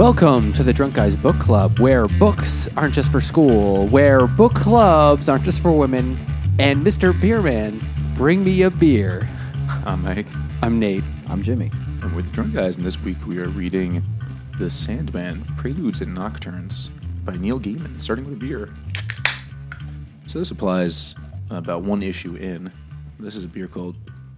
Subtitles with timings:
[0.00, 4.54] Welcome to the Drunk Guys Book Club, where books aren't just for school, where book
[4.54, 6.18] clubs aren't just for women.
[6.58, 7.12] And Mr.
[7.12, 7.84] Beerman,
[8.14, 9.28] bring me a beer.
[9.84, 10.26] I'm Mike.
[10.62, 11.04] I'm Nate.
[11.26, 11.70] I'm Jimmy.
[12.00, 14.02] And we're the Drunk Guys, and this week we are reading
[14.58, 16.88] The Sandman Preludes and Nocturnes
[17.26, 18.74] by Neil Gaiman, starting with a beer.
[20.28, 21.14] So this applies
[21.50, 22.72] about one issue in.
[23.18, 23.96] This is a beer called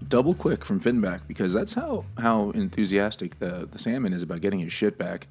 [0.09, 4.59] Double Quick from Finback because that's how, how enthusiastic the, the Sandman is about getting
[4.59, 5.29] his shit back.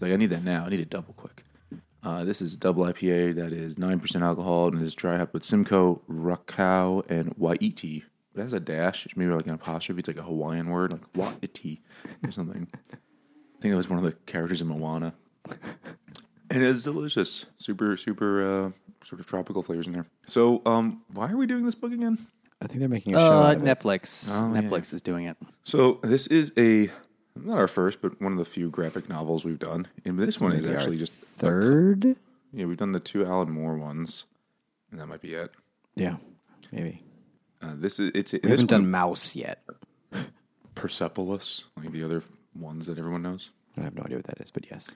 [0.00, 0.64] Like, I need that now.
[0.64, 1.44] I need it double quick.
[2.02, 5.44] Uh, this is a double IPA that is 9% alcohol and is dry hop with
[5.44, 8.04] Simcoe, Rakau, and Wai-iti.
[8.34, 9.04] It has a dash.
[9.04, 9.98] It's maybe like an apostrophe.
[9.98, 11.82] It's like a Hawaiian word, like Wai-iti
[12.24, 12.66] or something.
[12.74, 15.12] I think it was one of the characters in Moana.
[16.52, 17.46] And it's delicious.
[17.58, 18.70] Super, super uh,
[19.04, 20.06] sort of tropical flavors in there.
[20.26, 22.18] So, um, why are we doing this book again?
[22.62, 23.78] I think they're making a show Uh, out of it.
[23.78, 24.28] Netflix.
[24.30, 24.60] Oh, yeah.
[24.62, 25.36] Netflix is doing it.
[25.64, 26.90] So, this is a
[27.44, 29.88] not our first, but one of the few graphic novels we've done.
[30.04, 32.16] And this one is Maybe our actually just Third?
[32.52, 34.24] Yeah, we've done the two Alan Moore ones,
[34.90, 35.52] and that might be it.
[35.94, 36.16] Yeah,
[36.72, 37.02] maybe.
[37.62, 39.62] Uh, this is it's We this haven't done Maus yet.
[40.74, 42.22] Persepolis, like the other
[42.58, 43.50] ones that everyone knows.
[43.76, 44.94] I have no idea what that is, but yes.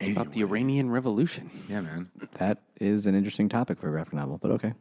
[0.00, 1.50] It's about the Iranian Revolution.
[1.68, 2.10] Yeah, man.
[2.32, 4.74] That is an interesting topic for a graphic novel, but okay.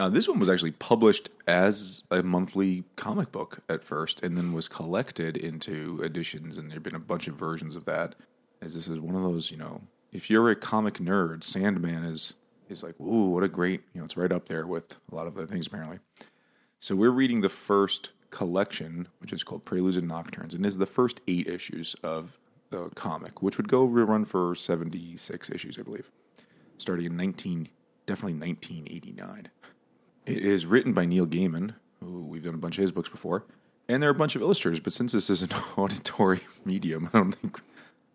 [0.00, 4.52] Uh, this one was actually published as a monthly comic book at first, and then
[4.52, 8.14] was collected into editions, and there've been a bunch of versions of that.
[8.62, 9.80] As this is one of those, you know,
[10.12, 12.34] if you're a comic nerd, Sandman is
[12.68, 15.26] is like, ooh, what a great, you know, it's right up there with a lot
[15.26, 15.98] of other things apparently.
[16.80, 20.86] So we're reading the first collection, which is called Preludes and Nocturnes, and is the
[20.86, 22.38] first eight issues of
[22.70, 26.10] the comic, which would go run for seventy six issues, I believe,
[26.76, 27.68] starting in nineteen,
[28.06, 29.48] definitely nineteen eighty nine.
[30.28, 33.44] It is written by Neil Gaiman, who we've done a bunch of his books before,
[33.88, 34.80] and there are a bunch of illustrators.
[34.80, 37.58] But since this is an auditory medium, I don't think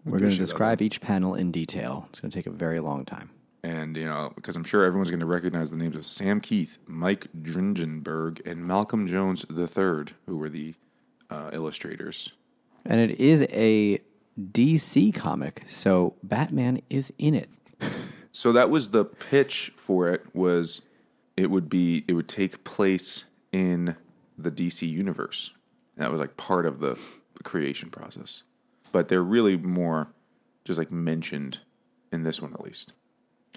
[0.05, 2.05] we We're going to describe each panel in detail.
[2.09, 3.31] It's going to take a very long time.
[3.63, 6.77] And you know, because I'm sure everyone's going to recognize the names of Sam Kieth,
[6.85, 10.75] Mike Dringenberg, and Malcolm Jones III, who were the
[11.29, 12.33] uh, illustrators.
[12.85, 14.01] And it is a
[14.37, 17.49] DC comic, so Batman is in it.
[18.35, 20.81] So that was the pitch for it was
[21.37, 23.95] it would be it would take place in
[24.37, 25.51] the DC universe.
[25.97, 26.97] That was like part of the,
[27.35, 28.43] the creation process.
[28.91, 30.07] But they're really more
[30.65, 31.59] just like mentioned
[32.11, 32.93] in this one at least.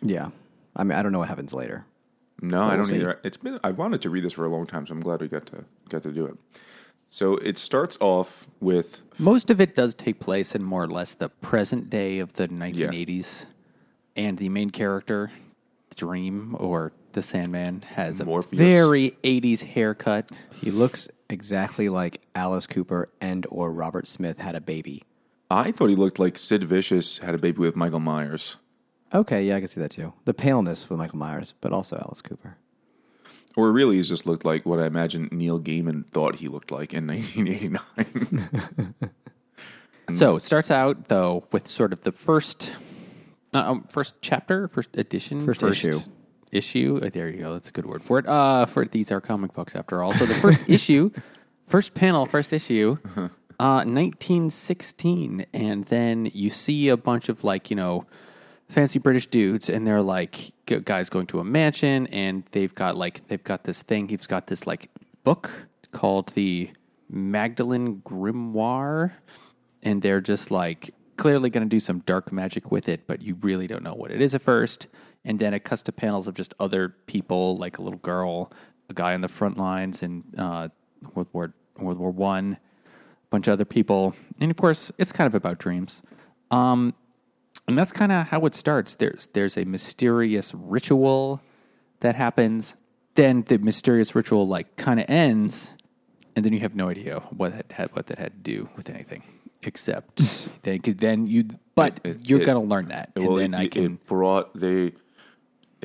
[0.03, 0.31] Yeah.
[0.75, 1.87] I mean, I don't know what happens later.
[2.43, 2.97] No, I we'll don't see.
[2.97, 3.21] either.
[3.25, 5.29] It's been I wanted to read this for a long time, so I'm glad we
[5.29, 6.37] got to got to do it.
[7.09, 11.15] So it starts off with Most of it does take place in more or less
[11.15, 13.47] the present day of the 1980s.
[14.17, 15.31] And the main character,
[15.95, 18.59] Dream or the Sandman, has a Morpheus.
[18.59, 20.31] very 80s haircut.
[20.55, 25.03] He looks exactly like Alice Cooper and or Robert Smith had a baby.
[25.51, 28.59] I thought he looked like Sid Vicious had a baby with Michael Myers.
[29.13, 30.13] Okay, yeah, I can see that too.
[30.25, 32.57] The paleness with Michael Myers, but also Alice Cooper.
[33.57, 36.93] Or really, he's just looked like what I imagine Neil Gaiman thought he looked like
[36.93, 38.95] in 1989.
[40.15, 42.75] So it starts out, though, with sort of the first
[43.55, 46.01] uh, um, first chapter, first edition, First issue.
[46.53, 47.01] Issue.
[47.03, 47.53] Uh, There you go.
[47.55, 48.27] That's a good word for it.
[48.27, 50.13] Uh, for these are comic books after all.
[50.13, 51.11] So the first issue,
[51.67, 52.99] first panel, first issue,
[53.59, 58.07] uh, 1916, and then you see a bunch of like you know
[58.69, 60.53] fancy British dudes, and they're like
[60.85, 64.09] guys going to a mansion, and they've got like they've got this thing.
[64.09, 64.89] He's got this like
[65.25, 65.51] book
[65.93, 66.71] called the
[67.09, 69.13] Magdalene Grimoire,
[69.83, 73.37] and they're just like clearly going to do some dark magic with it, but you
[73.41, 74.87] really don't know what it is at first.
[75.27, 78.51] And then it cuts to panels of just other people, like a little girl,
[78.89, 80.69] a guy on the front lines in uh,
[81.15, 85.27] World War World War One, a bunch of other people, and of course, it's kind
[85.27, 86.01] of about dreams.
[86.53, 86.95] Um,
[87.67, 88.95] and that's kind of how it starts.
[88.95, 91.41] There's there's a mysterious ritual
[92.01, 92.77] that happens.
[93.17, 95.71] Then the mysterious ritual like kind of ends,
[96.37, 98.89] and then you have no idea what it had what that had to do with
[98.89, 99.23] anything,
[99.65, 100.17] except
[100.63, 101.49] then then you.
[101.75, 103.85] But It- it- you're it- gonna learn that, and well, then I can.
[103.95, 104.93] it brought they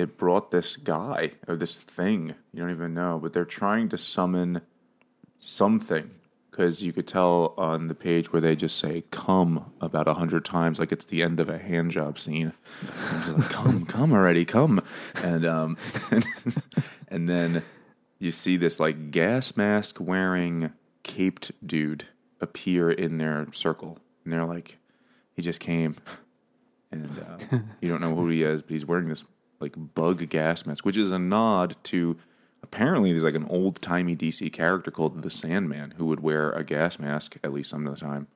[0.01, 3.97] it brought this guy or this thing you don't even know, but they're trying to
[3.97, 4.61] summon
[5.39, 6.09] something
[6.49, 10.43] because you could tell on the page where they just say "come" about a hundred
[10.43, 12.53] times, like it's the end of a hand job scene.
[13.27, 14.81] Like, come, come already, come,
[15.23, 15.77] and um,
[17.07, 17.63] and then
[18.19, 20.71] you see this like gas mask wearing
[21.03, 22.05] caped dude
[22.41, 24.77] appear in their circle, and they're like,
[25.33, 25.95] he just came.
[26.91, 29.23] And uh, you don't know who he is, but he's wearing this
[29.61, 32.17] like bug gas mask, which is a nod to
[32.63, 36.63] apparently there's like an old timey DC character called the Sandman who would wear a
[36.63, 38.27] gas mask at least some of the time.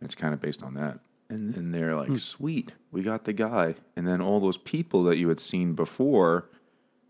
[0.00, 1.00] It's kind of based on that.
[1.30, 2.16] And then they're like, hmm.
[2.16, 3.74] sweet, we got the guy.
[3.96, 6.48] And then all those people that you had seen before,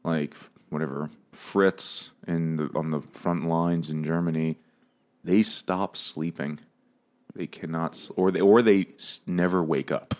[0.03, 0.35] like
[0.71, 4.59] whatever, Fritz in the, on the front lines in Germany,
[5.23, 6.59] they stop sleeping.
[7.35, 8.89] They cannot, or they, or they
[9.27, 10.15] never wake up.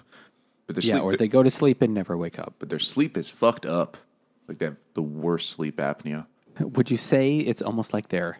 [0.69, 2.55] But their Yeah, sleep, or they go to sleep and never wake up.
[2.59, 3.97] but their sleep is fucked up.
[4.47, 6.27] Like they have the worst sleep apnea.
[6.61, 8.39] Would you say it's almost like they're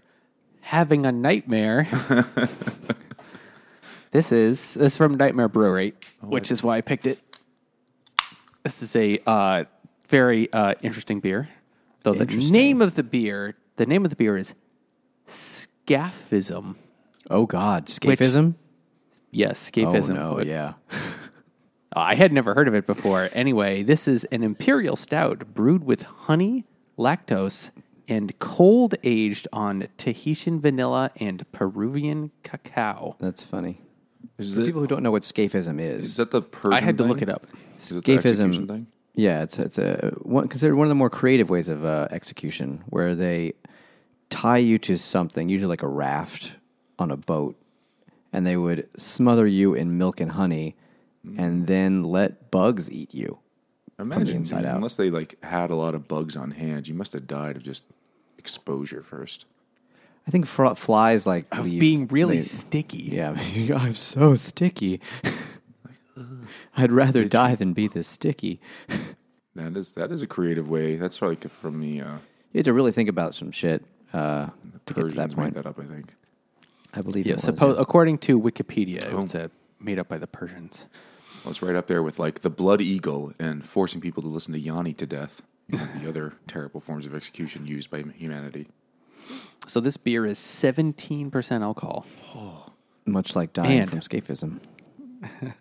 [0.61, 1.89] having a nightmare?
[4.11, 7.19] this is this is from Nightmare Brewery, which is why I picked it.
[8.63, 9.65] This is a uh,
[10.09, 11.49] very uh, interesting beer.
[12.03, 14.55] Though the name of the beer, the name of the beer is
[15.27, 16.77] Scaphism.
[17.31, 18.55] Oh God, scaphism.
[19.31, 20.15] Yes, Oh Scaphism.
[20.15, 20.47] no, But-
[21.99, 22.05] yeah.
[22.05, 23.29] I had never heard of it before.
[23.33, 26.65] Anyway, this is an imperial stout brewed with honey,
[26.99, 27.71] lactose,
[28.09, 33.17] and cold aged on Tahitian vanilla and Peruvian cacao.
[33.19, 33.81] That's funny.
[34.39, 36.81] Is, For it, people who don't know what scaphism is is, that the Persian I
[36.81, 37.13] had to thing?
[37.13, 37.47] look it up.
[37.79, 38.69] Is it the execution scaphism.
[38.69, 38.87] thing?
[39.15, 42.85] Yeah, it's it's a one, considered one of the more creative ways of uh, execution,
[42.89, 43.55] where they
[44.31, 46.53] tie you to something, usually like a raft
[47.01, 47.57] on a boat,
[48.33, 50.77] and they would smother you in milk and honey,
[51.37, 53.39] and then let bugs eat you.
[53.99, 54.77] Imagine inside dude, out.
[54.77, 57.63] unless they like had a lot of bugs on hand, you must have died of
[57.65, 57.83] just
[58.39, 59.47] exposure first.
[60.27, 62.99] I think fr- flies like Of leave- being really they- sticky.
[63.13, 63.37] yeah,
[63.77, 65.01] I'm so sticky.
[66.77, 68.61] I'd rather die than be this sticky.
[69.55, 70.97] That is that is a creative way.
[70.97, 72.13] That's like from the uh,
[72.53, 75.37] You had to really think about some shit uh, to get to Persians that made
[75.37, 75.55] point.
[75.55, 75.79] that up.
[75.79, 76.15] I think.
[76.95, 77.27] I believe.
[77.27, 77.81] Yeah, it was, suppo- yeah.
[77.83, 79.23] according to Wikipedia, Oh.
[79.23, 79.49] it's uh,
[79.81, 80.87] made up by the Persians.
[81.45, 84.53] Well, it's right up there with like the blood eagle and forcing people to listen
[84.53, 85.43] to Yanni to death.
[85.71, 88.69] and the other terrible forms of execution used by humanity.
[89.67, 92.73] So this beer is 17% alcohol, oh.
[93.05, 94.61] much like dying And- from scaphism.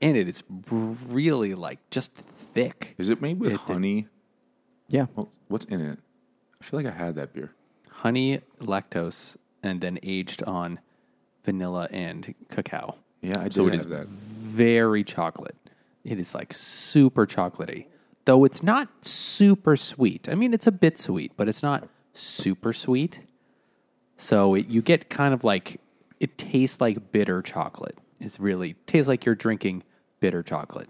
[0.00, 2.94] and it is really like just thick.
[2.98, 4.06] Is it made with It- honey?
[4.88, 5.98] Yeah, Well, what's in it?
[6.60, 7.52] I feel like I had that beer.
[7.90, 10.78] Honey, lactose, and then aged on
[11.44, 12.96] vanilla and cacao.
[13.22, 14.06] Yeah, I did So it have is that.
[14.54, 15.56] Very chocolate.
[16.04, 17.86] It is like super chocolatey,
[18.24, 20.28] though it's not super sweet.
[20.28, 23.20] I mean, it's a bit sweet, but it's not super sweet.
[24.16, 25.80] So it, you get kind of like
[26.20, 27.98] it tastes like bitter chocolate.
[28.20, 29.82] It's really tastes like you're drinking
[30.20, 30.88] bitter chocolate.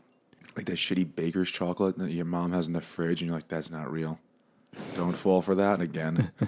[0.57, 3.49] Like that shitty baker's chocolate that your mom has in the fridge, and you're like,
[3.49, 4.19] that's not real.
[4.97, 6.33] Don't fall for that again.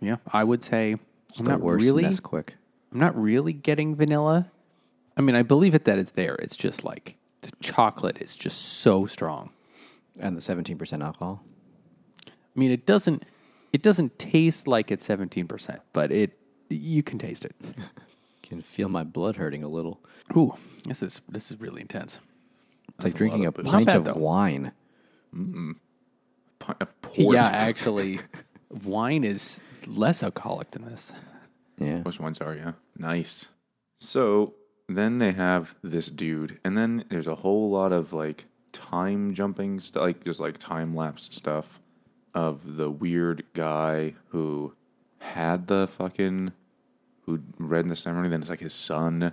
[0.00, 0.96] Yeah, I would say
[1.38, 2.04] I'm not worst really.
[2.04, 2.50] Nesquik.
[2.92, 4.50] I'm not really getting vanilla.
[5.20, 6.34] I mean, I believe it that it's there.
[6.36, 9.50] It's just like the chocolate is just so strong.
[10.18, 11.44] and the seventeen percent alcohol.
[12.26, 13.24] I mean, it doesn't
[13.70, 16.38] it doesn't taste like it's 17%, but it
[16.70, 17.54] you can taste it.
[18.42, 20.00] Can feel my blood hurting a little.
[20.34, 22.18] Ooh, this is this is really intense.
[22.94, 24.18] It's like a drinking lot a pint Not of bad, though.
[24.20, 24.72] wine.
[25.36, 25.72] Mm-hmm.
[26.60, 27.34] Pint of port.
[27.34, 28.20] Yeah, actually,
[28.84, 31.12] wine is less alcoholic than this.
[31.78, 32.72] Yeah, Most ones are, yeah.
[32.98, 33.48] Nice.
[34.00, 34.54] So
[34.96, 39.80] then they have this dude, and then there's a whole lot of like time jumping
[39.80, 41.80] stuff, like just like time lapse stuff
[42.34, 44.72] of the weird guy who
[45.18, 46.52] had the fucking
[47.22, 48.28] who read in the ceremony.
[48.28, 49.32] Then it's like his son,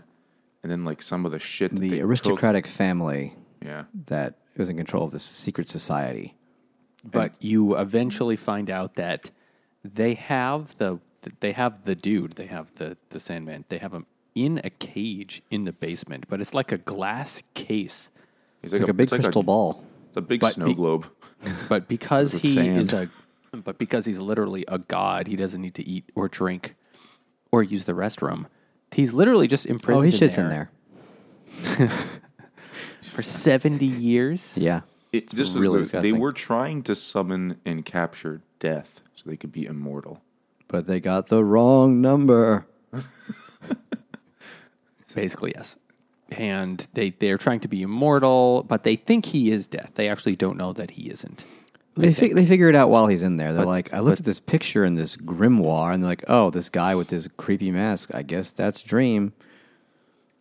[0.64, 1.72] and then like some of the shit.
[1.72, 6.36] That the they aristocratic family Yeah, that was in control of this secret society.
[7.04, 9.32] But you eventually find out that
[9.84, 11.00] they have the
[11.40, 14.06] they have the dude, they have the the Sandman, they have him
[14.46, 18.10] in a cage in the basement, but it's like a glass case.
[18.62, 19.84] he's It's like, a, big it's like crystal ball.
[20.10, 21.08] It's a big But snow be- globe.
[21.70, 22.80] But because With he sand.
[22.82, 23.10] is a
[23.54, 26.76] but because he's literally a god, he doesn't need to eat or drink
[27.52, 28.46] or use the restroom.
[28.92, 30.70] He's literally just imprisoned Oh, he in, there
[31.66, 31.90] in there.
[33.02, 34.58] for 70 years.
[34.58, 39.52] Yeah, It, just really they were trying to summon and capture death so they could
[39.52, 40.22] be immortal.
[40.68, 42.66] but they got the wrong number.
[45.14, 45.76] Basically, yes.
[46.32, 49.92] And they, they're trying to be immortal, but they think he is death.
[49.96, 51.46] They actually don't know that he isn't.
[51.96, 53.54] They fi- they figure it out while he's in there.
[53.54, 56.26] They're But- like, I looked but- at this picture in this grimoire, and they're like,
[56.28, 58.10] oh, this guy with this creepy mask.
[58.14, 59.34] I guess that's Dream.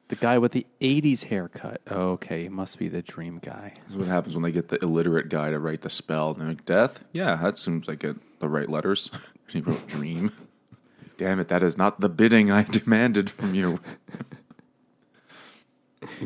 [0.08, 1.80] The guy with the 80s haircut.
[1.90, 3.72] Okay, he must be the dream guy.
[3.84, 6.30] This is what happens when they get the illiterate guy to write the spell.
[6.30, 7.00] And they're like, Death?
[7.12, 9.10] Yeah, that seems like it, the right letters.
[9.48, 10.30] he wrote dream.
[11.16, 13.80] Damn it, that is not the bidding I demanded from you.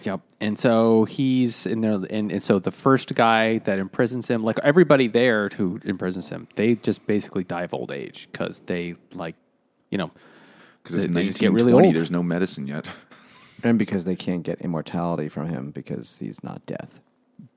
[0.02, 0.20] Yep.
[0.40, 4.58] And so he's in there, and, and so the first guy that imprisons him, like
[4.62, 9.34] everybody there who imprisons him, they just basically die of old age because they, like,
[9.90, 10.10] you know,
[10.82, 11.94] Because They- they just get really old.
[11.94, 12.86] there's no medicine yet.
[13.64, 17.00] and because they can't get immortality from him because he's not death.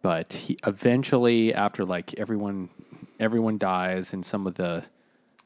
[0.01, 2.69] but he eventually after like everyone
[3.19, 4.83] everyone dies and some of the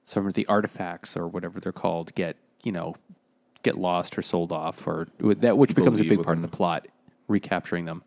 [0.05, 2.96] some of the artifacts or whatever they're called get you know
[3.63, 6.87] get lost or sold off or that which becomes a big part of the plot
[7.27, 8.03] recapturing them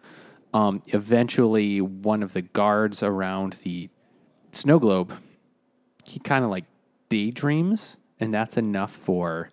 [0.52, 3.88] um, eventually one of the guards around the
[4.52, 5.12] snow globe
[6.04, 6.64] he kind of like
[7.08, 9.50] daydreams and that's enough for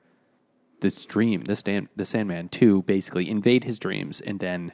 [0.81, 4.71] this dream this Dan, the sandman to basically invade his dreams and then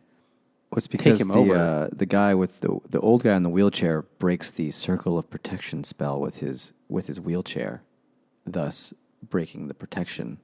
[0.73, 1.55] What's because him the, over.
[1.55, 5.29] Uh, the guy with the the old guy in the wheelchair breaks the circle of
[5.29, 7.83] protection spell with his with his wheelchair,
[8.43, 10.39] thus breaking the protection,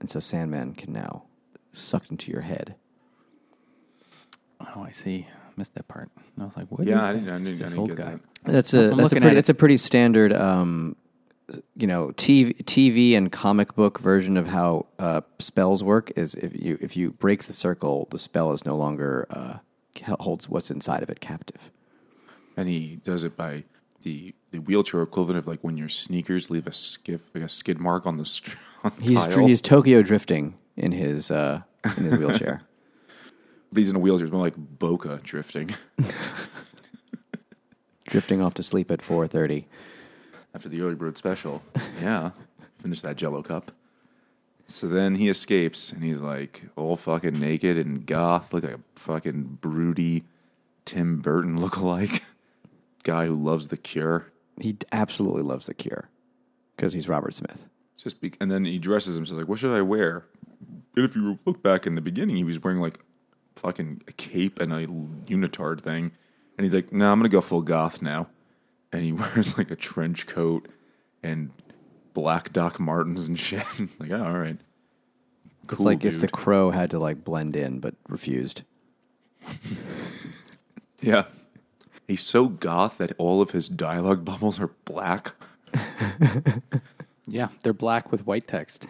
[0.00, 1.24] and so Sandman can now
[1.72, 2.74] suck into your head.
[4.60, 5.26] Oh, I see.
[5.56, 6.10] Missed that part.
[6.40, 8.10] I was like, "What?" Yeah, I didn't, I didn't, I didn't old get guy.
[8.12, 8.20] that.
[8.44, 10.94] That's a I'm that's a pretty that's a pretty standard, um,
[11.74, 16.12] you know, TV TV and comic book version of how uh, spells work.
[16.14, 19.58] Is if you if you break the circle, the spell is no longer uh,
[20.20, 21.70] holds what's inside of it captive.
[22.56, 23.64] And he does it by
[24.02, 27.78] the the wheelchair equivalent of like when your sneakers leave a skiff like a skid
[27.78, 29.46] mark on the, str- on the He's tile.
[29.46, 31.62] he's Tokyo drifting in his uh,
[31.96, 32.62] in his wheelchair.
[33.72, 34.26] but he's in a wheelchair.
[34.26, 35.74] It's more like Boca drifting
[38.06, 39.64] drifting off to sleep at 4:30.
[40.54, 41.62] after the early bird special.
[42.00, 42.30] Yeah,
[42.80, 43.72] finish that Jello cup.
[44.66, 48.80] So then he escapes and he's like all fucking naked and goth, look like a
[48.96, 50.24] fucking broody
[50.84, 52.20] Tim Burton lookalike
[53.02, 54.30] guy who loves The Cure.
[54.60, 56.08] He absolutely loves the Cure
[56.76, 57.68] because he's Robert Smith.
[57.96, 60.26] Just be- and then he dresses himself like, what should I wear?
[60.96, 62.98] And if you look back in the beginning, he was wearing like
[63.56, 66.12] fucking a cape and a unitard thing,
[66.56, 68.28] and he's like, no, I'm gonna go full goth now,
[68.92, 70.68] and he wears like a trench coat
[71.22, 71.50] and
[72.14, 73.64] black Doc Martens and shit.
[74.00, 74.58] Like, oh, all right,
[75.64, 78.62] It's Cool, like if the crow had to like blend in but refused.
[81.00, 81.24] yeah.
[82.08, 85.34] He's so goth that all of his dialogue bubbles are black.
[87.28, 88.86] Yeah, they're black with white text.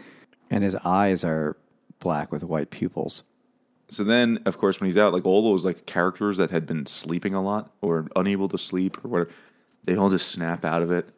[0.50, 1.56] And his eyes are
[1.98, 3.24] black with white pupils.
[3.90, 6.86] So then, of course, when he's out, like all those like characters that had been
[6.86, 9.30] sleeping a lot or unable to sleep or whatever,
[9.84, 11.08] they all just snap out of it.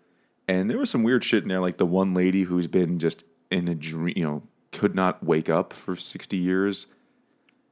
[0.49, 3.25] And there was some weird shit in there, like the one lady who's been just
[3.51, 4.43] in a dream, you know,
[4.73, 6.87] could not wake up for sixty years,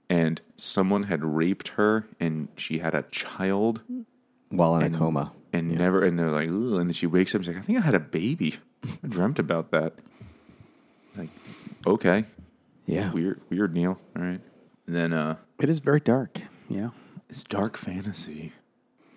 [0.08, 3.80] and someone had raped her, and she had a child,
[4.50, 5.32] While in and a coma.
[5.52, 7.66] and never, and they're like, Ugh, and then she wakes up, and she's like, I
[7.66, 8.56] think I had a baby.
[9.04, 9.94] I dreamt about that.
[11.16, 11.30] Like,
[11.86, 12.24] okay,
[12.86, 13.12] Yeah.
[13.12, 13.98] weird, weird, Neil.
[14.16, 14.40] All right,
[14.86, 15.36] and then uh.
[15.60, 16.38] It is very dark.
[16.68, 16.90] Yeah.
[17.28, 18.52] it's dark fantasy.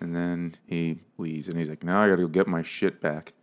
[0.00, 3.00] And then he leaves and he's like, now I got to go get my shit
[3.00, 3.34] back.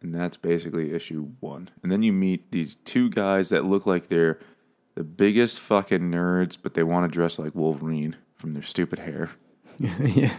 [0.00, 1.70] And that's basically issue one.
[1.82, 4.38] And then you meet these two guys that look like they're
[4.94, 9.30] the biggest fucking nerds, but they want to dress like Wolverine from their stupid hair.
[9.78, 10.36] yeah.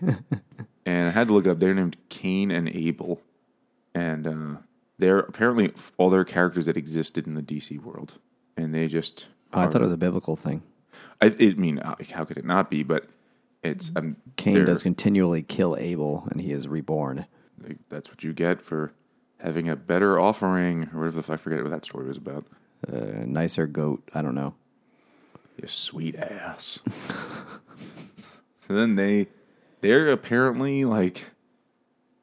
[0.90, 1.60] And I had to look it up.
[1.60, 3.22] They're named Cain and Abel.
[3.94, 4.62] And uh,
[4.98, 8.16] they're apparently all their characters that existed in the DC world.
[8.58, 9.28] And they just.
[9.54, 10.64] Oh, I thought it was a biblical thing.
[11.22, 12.82] I, I mean, uh, how could it not be?
[12.82, 13.08] But
[13.62, 13.92] it's.
[13.96, 17.28] Um, Cain does continually kill Abel and he is reborn.
[17.90, 18.92] That's what you get for
[19.42, 22.46] having a better offering, or whatever the fuck, I forget what that story was about.
[22.92, 24.10] Uh, nicer goat.
[24.16, 24.56] I don't know.
[25.62, 26.80] You sweet ass.
[28.68, 29.28] so then they,
[29.82, 31.26] they're apparently like,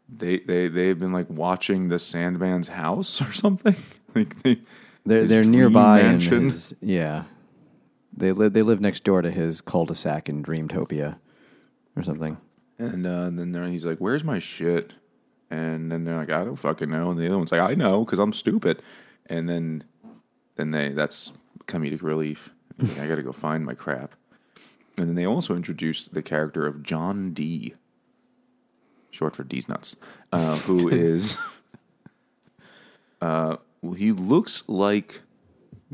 [0.08, 3.76] they they they've been like watching the Sandman's house or something.
[4.14, 4.60] like they,
[5.04, 6.44] They're they're nearby mansion.
[6.44, 7.24] his yeah.
[8.16, 11.16] They live they live next door to his cul-de-sac in Dreamtopia
[11.96, 12.38] or something.
[12.78, 14.94] And uh, then they're, he's like, "Where's my shit?"
[15.50, 18.04] And then they're like, "I don't fucking know." And the other one's like, "I know
[18.04, 18.82] because I'm stupid."
[19.26, 19.84] And then,
[20.56, 21.32] then they that's
[21.66, 22.50] comedic relief.
[23.00, 24.14] I got to go find my crap.
[24.98, 27.74] And then they also introduced the character of John Dee,
[29.10, 29.96] short for D's nuts,
[30.32, 31.36] uh, who is.
[33.20, 33.56] Uh,
[33.96, 35.20] he looks like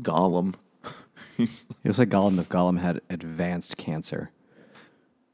[0.01, 0.55] Gollum.
[1.37, 1.47] he
[1.83, 4.31] looks like Gollum if Gollum had advanced cancer.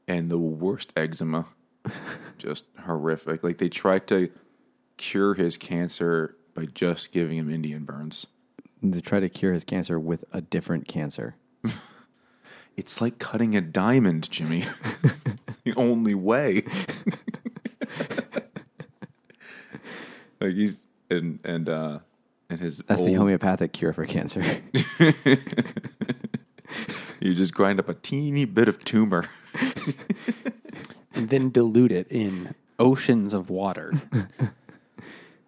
[0.08, 1.46] and the worst eczema.
[2.38, 3.42] just horrific.
[3.44, 4.30] Like they tried to
[4.96, 8.26] cure his cancer by just giving him Indian burns.
[8.82, 11.36] To try to cure his cancer with a different cancer.
[12.76, 14.64] It's like cutting a diamond, Jimmy.
[15.46, 16.64] it's the only way.
[20.40, 21.98] like he's and and uh
[22.48, 24.42] and his That's the homeopathic cure for cancer.
[27.20, 29.24] you just grind up a teeny bit of tumor.
[31.14, 33.92] And then dilute it in oceans of water.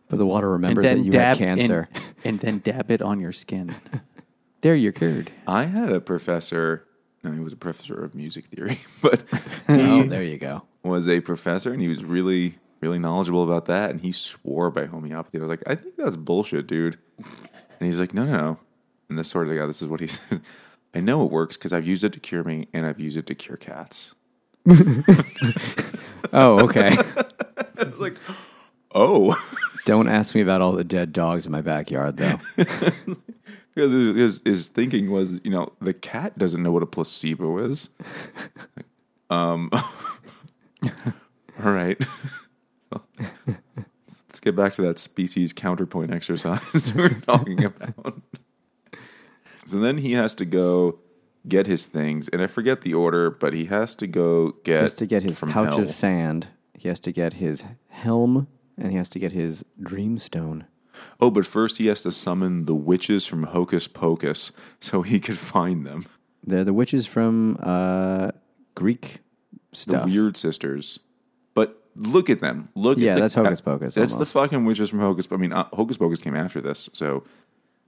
[0.09, 1.89] but the water remembers then that you dab had cancer.
[1.95, 3.75] And, and then dab it on your skin.
[4.61, 5.33] There, you're cured.
[5.47, 6.85] I had a professor.
[7.25, 9.23] No, he was a professor of music theory, but
[9.69, 10.63] oh, there you go.
[10.83, 13.91] was a professor, and he was really, really knowledgeable about that.
[13.91, 15.39] And he swore by homeopathy.
[15.39, 16.99] I was like, I think that's bullshit, dude.
[17.19, 18.59] And he's like, No, no, no.
[19.09, 20.41] And this sort of guy, this is what he says.
[20.95, 23.27] I know it works because I've used it to cure me, and I've used it
[23.27, 24.15] to cure cats.
[26.33, 26.93] Oh, okay.
[27.79, 28.15] I was like,
[28.95, 29.35] Oh,
[29.85, 32.39] Don't ask me about all the dead dogs in my backyard, though.
[33.75, 37.59] Because his, his his thinking was, you know, the cat doesn't know what a placebo
[37.59, 37.91] is.
[39.31, 39.71] um,
[41.63, 42.01] all right.
[43.47, 48.21] Let's get back to that species counterpoint exercise we we're talking about.
[49.67, 50.99] So then he has to go
[51.49, 54.83] get his things, and I forget the order, but he has to go get He
[54.83, 55.81] has to get his pouch hell.
[55.81, 56.49] of sand.
[56.75, 60.65] He has to get his helm, and he has to get his dreamstone.
[61.21, 65.39] Oh, but first he has to summon the witches from Hocus Pocus so he could
[65.39, 66.05] find them.
[66.45, 68.33] They're the witches from uh,
[68.75, 69.21] Greek
[69.71, 70.07] The stuff.
[70.07, 70.99] Weird Sisters.
[71.55, 72.69] But look at them.
[72.75, 74.33] Look Yeah, at the, that's Hocus Pocus, That's almost.
[74.33, 75.29] the fucking witches from Hocus.
[75.31, 77.25] I mean, uh, Hocus Pocus came after this, so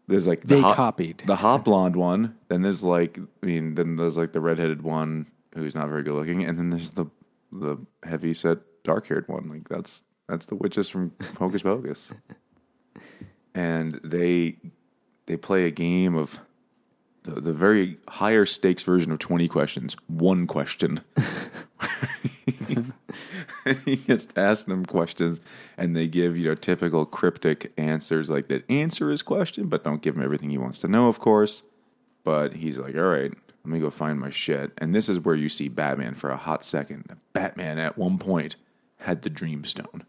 [0.06, 1.22] there's like the They hot, copied.
[1.26, 2.36] the hot blonde one.
[2.48, 6.14] Then there's like, I mean, then there's like the redheaded one who's not very good
[6.14, 7.06] looking, and then there's the
[7.50, 9.48] the heavy set dark haired one.
[9.48, 12.12] Like that's that's the witches from Hocus Pocus,
[13.54, 14.56] and they
[15.26, 16.40] they play a game of
[17.22, 21.00] the, the very higher stakes version of 20 questions, one question.
[22.68, 22.92] and
[23.84, 25.40] he gets to ask them questions
[25.76, 30.02] and they give, you know, typical cryptic answers like that answer his question, but don't
[30.02, 31.62] give him everything he wants to know, of course.
[32.22, 33.32] But he's like, all right,
[33.64, 34.72] let me go find my shit.
[34.78, 37.04] And this is where you see Batman for a hot second.
[37.32, 38.56] Batman at one point
[38.98, 40.02] had the Dreamstone.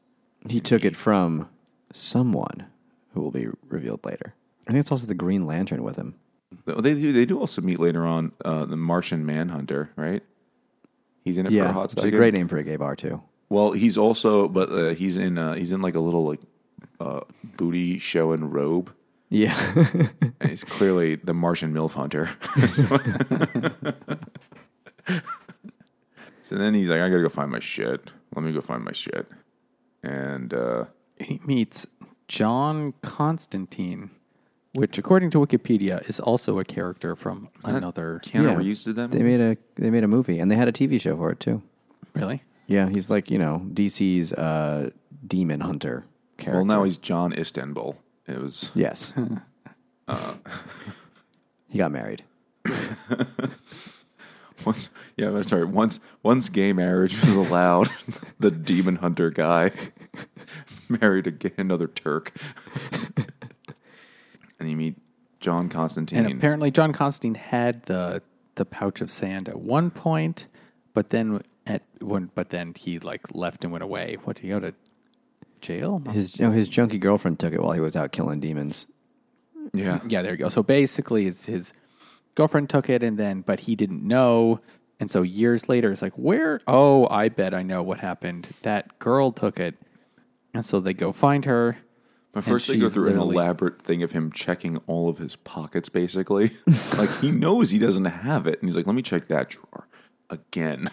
[0.47, 1.49] He took it from
[1.91, 2.67] someone
[3.15, 4.35] who will be revealed later.
[4.67, 6.15] I think it's also the Green Lantern with him.
[6.65, 10.21] They do, they do also meet later on uh, the Martian Manhunter, right?
[11.23, 12.13] He's in it for a hot second.
[12.13, 13.21] a great name for a gay bar too.
[13.49, 16.39] Well, he's also, but uh, he's in uh, he's in like a little like
[16.99, 17.21] uh,
[17.57, 18.93] booty show and robe,
[19.29, 19.57] Yeah,
[20.39, 22.29] and he's clearly the Martian milf hunter.
[26.41, 28.11] so then he's like, I gotta go find my shit.
[28.35, 29.27] Let me go find my shit,
[30.03, 30.85] and uh,
[31.19, 31.87] He meets
[32.27, 34.09] John Constantine,
[34.73, 38.19] which, according to Wikipedia, is also a character from another.
[38.23, 38.55] Keanu Yeah.
[38.55, 39.11] Reeves did that.
[39.11, 41.39] they made a they made a movie and they had a TV show for it
[41.39, 41.61] too.
[42.13, 42.43] Really?
[42.67, 44.89] Yeah, he's like you know DC's uh,
[45.27, 46.05] demon hunter
[46.37, 46.57] character.
[46.57, 47.95] well, now he's John Istanbul.
[48.27, 49.13] It was yes.
[50.07, 50.35] Uh.
[51.67, 52.23] he got married.
[54.65, 55.65] once, yeah, I'm sorry.
[55.65, 57.89] Once once gay marriage was allowed,
[58.39, 59.71] the demon hunter guy
[60.89, 62.33] married a gay, another Turk,
[64.59, 64.97] and you meet
[65.39, 66.25] John Constantine.
[66.25, 68.21] And apparently, John Constantine had the
[68.55, 70.47] the pouch of sand at one point,
[70.93, 74.17] but then at when but then he like left and went away.
[74.23, 74.73] What did he go to
[75.61, 76.01] jail?
[76.11, 78.87] His you know, his junky girlfriend took it while he was out killing demons.
[79.73, 80.49] yeah, Yeah, there you go.
[80.49, 81.73] So basically, his, his
[82.35, 84.61] girlfriend took it, and then but he didn't know,
[84.99, 86.61] and so years later, it's like, where?
[86.67, 88.47] Oh, I bet I know what happened.
[88.61, 89.75] That girl took it,
[90.55, 91.77] and so they go find her.
[92.31, 95.17] But first, they go she's through an literally- elaborate thing of him checking all of
[95.19, 96.51] his pockets, basically.
[96.97, 99.87] like he knows he doesn't have it, and he's like, "Let me check that drawer
[100.29, 100.89] again."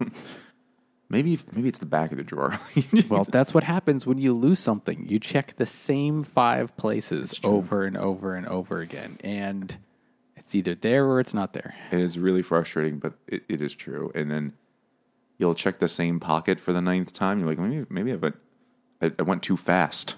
[1.08, 2.58] maybe, maybe it's the back of the drawer.
[3.08, 5.06] Well, that's what happens when you lose something.
[5.08, 9.76] You check the same five places over and over and over again, and
[10.36, 11.74] it's either there or it's not there.
[11.92, 14.10] It is really frustrating, but it, it is true.
[14.14, 14.54] And then
[15.38, 17.38] you'll check the same pocket for the ninth time.
[17.38, 18.36] You're like, maybe, maybe I went,
[19.02, 20.14] I, I went too fast.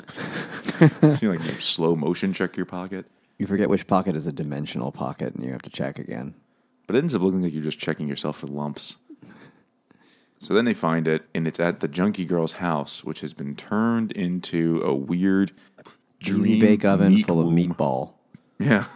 [1.00, 3.06] so you like slow motion check your pocket,
[3.38, 6.34] You forget which pocket is a dimensional pocket, and you have to check again.
[6.86, 8.96] but it ends up looking like you're just checking yourself for lumps.
[10.38, 13.54] So then they find it, and it's at the junkie girl's house, which has been
[13.54, 15.52] turned into a weird
[16.20, 17.56] Easy dream bake oven meat full of womb.
[17.56, 18.12] meatball.
[18.58, 18.86] Yeah.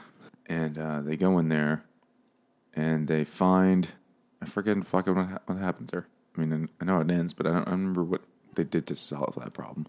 [0.49, 1.83] And uh, they go in there
[2.75, 3.89] and they find
[4.41, 6.07] I forget fucking what, ha- what happens there.
[6.37, 8.21] I mean, I know it ends, but I don't I don't remember what
[8.57, 9.87] they did to solve that problem.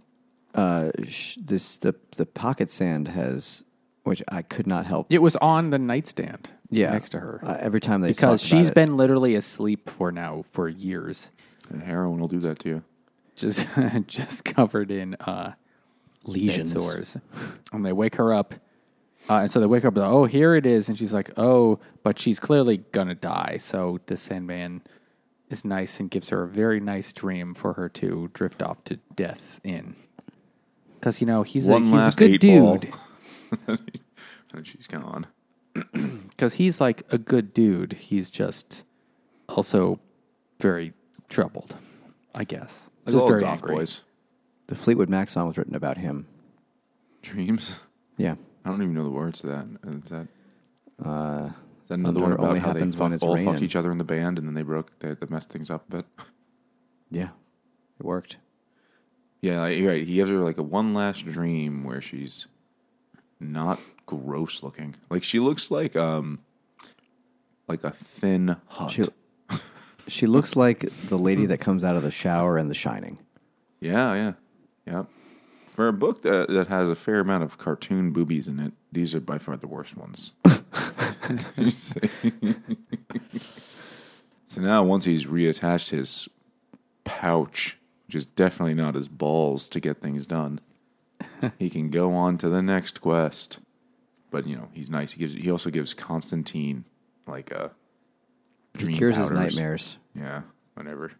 [0.53, 3.63] Uh, sh- this the the pocket sand has,
[4.03, 5.07] which I could not help.
[5.09, 8.29] It was on the nightstand, Yeah, next to her, Uh, every time they because talk
[8.29, 8.75] about she's it.
[8.75, 11.29] been literally asleep for now for years,
[11.69, 12.83] And heroin will do that to you.
[13.35, 13.65] just
[14.07, 15.53] just covered in uh,
[16.25, 16.71] lesions.
[16.73, 17.17] sores.
[17.71, 18.55] And they wake her up.
[19.29, 20.87] Uh, and so they wake up, oh, here it is.
[20.87, 23.57] And she's like, oh, but she's clearly going to die.
[23.59, 24.81] So the Sandman
[25.49, 28.97] is nice and gives her a very nice dream for her to drift off to
[29.15, 29.95] death in.
[30.95, 32.77] Because, you know, he's, a, One he's a last good eight ball.
[32.77, 32.93] dude.
[34.53, 35.27] and she's gone.
[36.29, 37.93] because he's like a good dude.
[37.93, 38.83] He's just
[39.47, 39.99] also
[40.61, 40.93] very
[41.29, 41.75] troubled,
[42.35, 42.79] I guess.
[43.05, 43.75] Like just all very goth angry.
[43.75, 44.01] boys.
[44.67, 46.27] The Fleetwood Mac song was written about him.
[47.21, 47.79] Dreams.
[48.17, 48.35] Yeah.
[48.65, 49.65] I don't even know the words to that.
[49.87, 50.27] Is that,
[51.03, 51.53] Uh, is
[51.87, 54.37] that another one about only how they fuck, all fucked each other in the band
[54.37, 56.05] and then they broke, they, they messed things up a bit?
[57.11, 57.29] yeah.
[57.99, 58.37] It worked.
[59.41, 60.07] Yeah, like, you're right.
[60.07, 62.47] He gives her like a one last dream where she's
[63.39, 64.95] not gross looking.
[65.09, 66.39] Like she looks like um
[67.67, 68.91] like a thin hut.
[68.91, 69.03] She,
[70.07, 73.19] she looks like the lady that comes out of the shower in The Shining.
[73.79, 74.33] Yeah, yeah,
[74.85, 75.03] yeah.
[75.67, 79.13] For a book that that has a fair amount of cartoon boobies in it, these
[79.13, 80.31] are by far the worst ones.
[84.57, 86.27] So now, once he's reattached his
[87.03, 90.61] pouch, which is definitely not his balls to get things done,
[91.59, 93.59] he can go on to the next quest.
[94.31, 95.11] But you know, he's nice.
[95.11, 95.33] He gives.
[95.33, 96.85] He also gives Constantine
[97.27, 97.71] like a
[98.73, 99.97] dream He cures his nightmares.
[100.15, 100.41] Yeah,
[100.73, 101.11] whatever.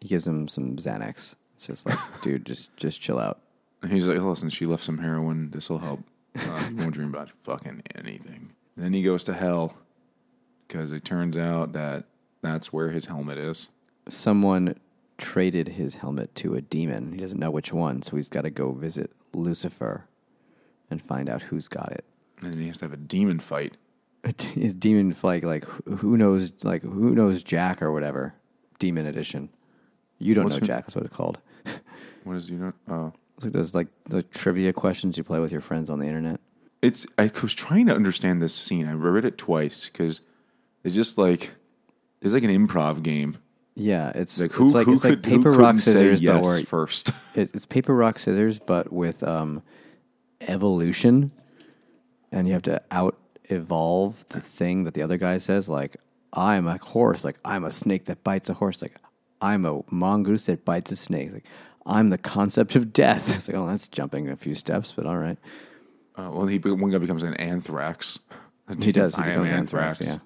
[0.00, 1.34] He gives him some Xanax.
[1.56, 3.40] It's just like, dude, just just chill out.
[3.82, 5.50] And he's like, listen, she left some heroin.
[5.50, 6.00] This will help.
[6.34, 8.55] Uh, you won't dream about fucking anything.
[8.76, 9.74] And then he goes to hell
[10.68, 12.04] because it turns out that
[12.42, 13.70] that's where his helmet is.
[14.08, 14.78] Someone
[15.18, 17.12] traded his helmet to a demon.
[17.12, 20.06] He doesn't know which one, so he's got to go visit Lucifer
[20.90, 22.04] and find out who's got it.
[22.42, 23.76] And then he has to have a demon fight.
[24.54, 28.34] His demon fight, like who knows like who knows Jack or whatever.
[28.78, 29.48] Demon edition.
[30.18, 30.84] You don't What's know Jack.
[30.84, 31.38] That's what it's called.
[32.24, 32.72] What is you know?
[32.88, 36.06] Oh, It's like those like the trivia questions you play with your friends on the
[36.06, 36.40] internet.
[36.82, 37.06] It's.
[37.18, 38.86] I was trying to understand this scene.
[38.86, 40.20] I read it twice because
[40.84, 41.52] it's just like
[42.20, 43.38] it's like an improv game.
[43.74, 46.68] Yeah, it's Like who it's like who it's could like paper rock scissors, yes but
[46.68, 47.10] first.
[47.34, 49.62] it, it's paper rock scissors, but with um,
[50.40, 51.30] evolution,
[52.32, 55.68] and you have to out evolve the thing that the other guy says.
[55.68, 55.98] Like
[56.32, 57.24] I'm a horse.
[57.24, 58.80] Like I'm a snake that bites a horse.
[58.80, 58.94] Like
[59.40, 61.32] I'm a mongoose that bites a snake.
[61.32, 61.44] Like
[61.84, 63.28] I'm the concept of death.
[63.36, 65.38] It's like oh, that's jumping a few steps, but all right.
[66.16, 68.18] Uh, well, he one guy becomes an anthrax.
[68.80, 69.14] He does.
[69.14, 70.00] He I am becomes anthrax.
[70.00, 70.18] Yeah.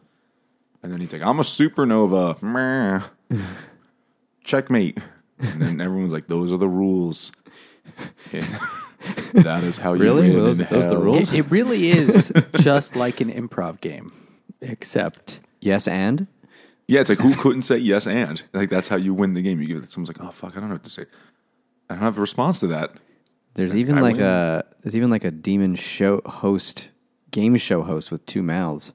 [0.83, 2.42] And then he's like, I'm a supernova.
[2.42, 3.03] Meh.
[4.44, 4.96] Checkmate.
[5.38, 7.33] And then everyone's like, those are the rules.
[9.35, 10.31] That is how you Really?
[10.31, 11.33] win Those- in those the rules?
[11.35, 14.12] It, it really is just like an improv game,
[14.62, 16.26] except Yes, and
[16.87, 18.42] Yeah, it's like, who couldn't say yes and?
[18.55, 19.61] Like, that's how you win the game.
[19.61, 21.05] You give it, to someone's like, oh, fuck, I don't know what to say.
[21.90, 22.92] I don't have a response to that.
[23.54, 24.24] There's even I like win.
[24.24, 26.88] a there's even like a demon show host,
[27.30, 28.92] game show host with two mouths.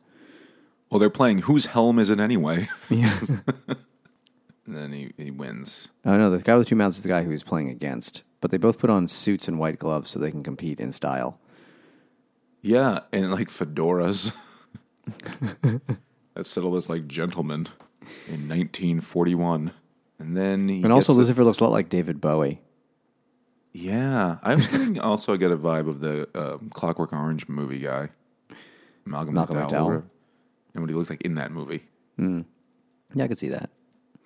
[0.90, 2.70] Well, they're playing whose helm is it anyway?
[2.90, 3.18] Yeah.
[4.66, 5.90] and then he, he wins.
[6.06, 8.24] Oh no, the guy with two mouths is the guy who he's playing against.
[8.42, 11.40] But they both put on suits and white gloves so they can compete in style.
[12.62, 14.34] Yeah, and like fedoras
[16.34, 17.68] that settled as like gentlemen
[18.28, 19.72] in 1941.
[20.20, 22.62] And then he And also, the- Lucifer looks a lot like David Bowie.
[23.76, 27.80] Yeah, I was getting also I get a vibe of the um, Clockwork Orange movie
[27.80, 28.08] guy,
[29.04, 30.04] Malcolm, Malcolm McDowell, McDowell.
[30.74, 31.84] and what he looked like in that movie.
[32.18, 33.70] Yeah, I could see that.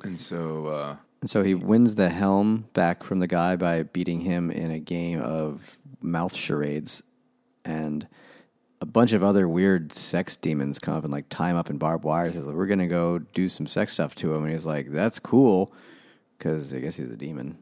[0.03, 4.21] And so, uh, And so he wins the helm back from the guy by beating
[4.21, 7.01] him in a game of mouth charades.
[7.65, 8.07] And
[8.81, 11.77] a bunch of other weird sex demons come up and like tie him up in
[11.79, 12.31] barbed wire.
[12.31, 15.73] Says, "We're gonna go do some sex stuff to him." And he's like, "That's cool,"
[16.37, 17.57] because I guess he's a demon.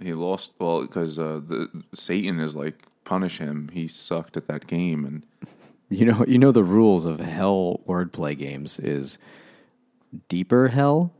[0.00, 3.70] He lost well because uh, the Satan is like punish him.
[3.72, 5.26] He sucked at that game, and
[5.90, 9.16] You know, you know the rules of hell wordplay games is
[10.28, 11.12] deeper hell.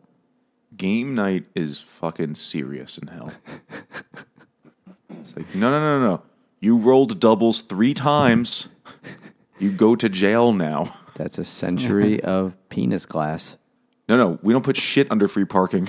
[0.76, 3.32] game night is fucking serious in hell.
[5.18, 6.22] it's like no, no, no, no.
[6.60, 8.68] You rolled doubles three times.
[9.60, 10.94] You go to jail now.
[11.16, 13.56] That's a century of penis glass.
[14.08, 15.88] No, no, we don't put shit under free parking.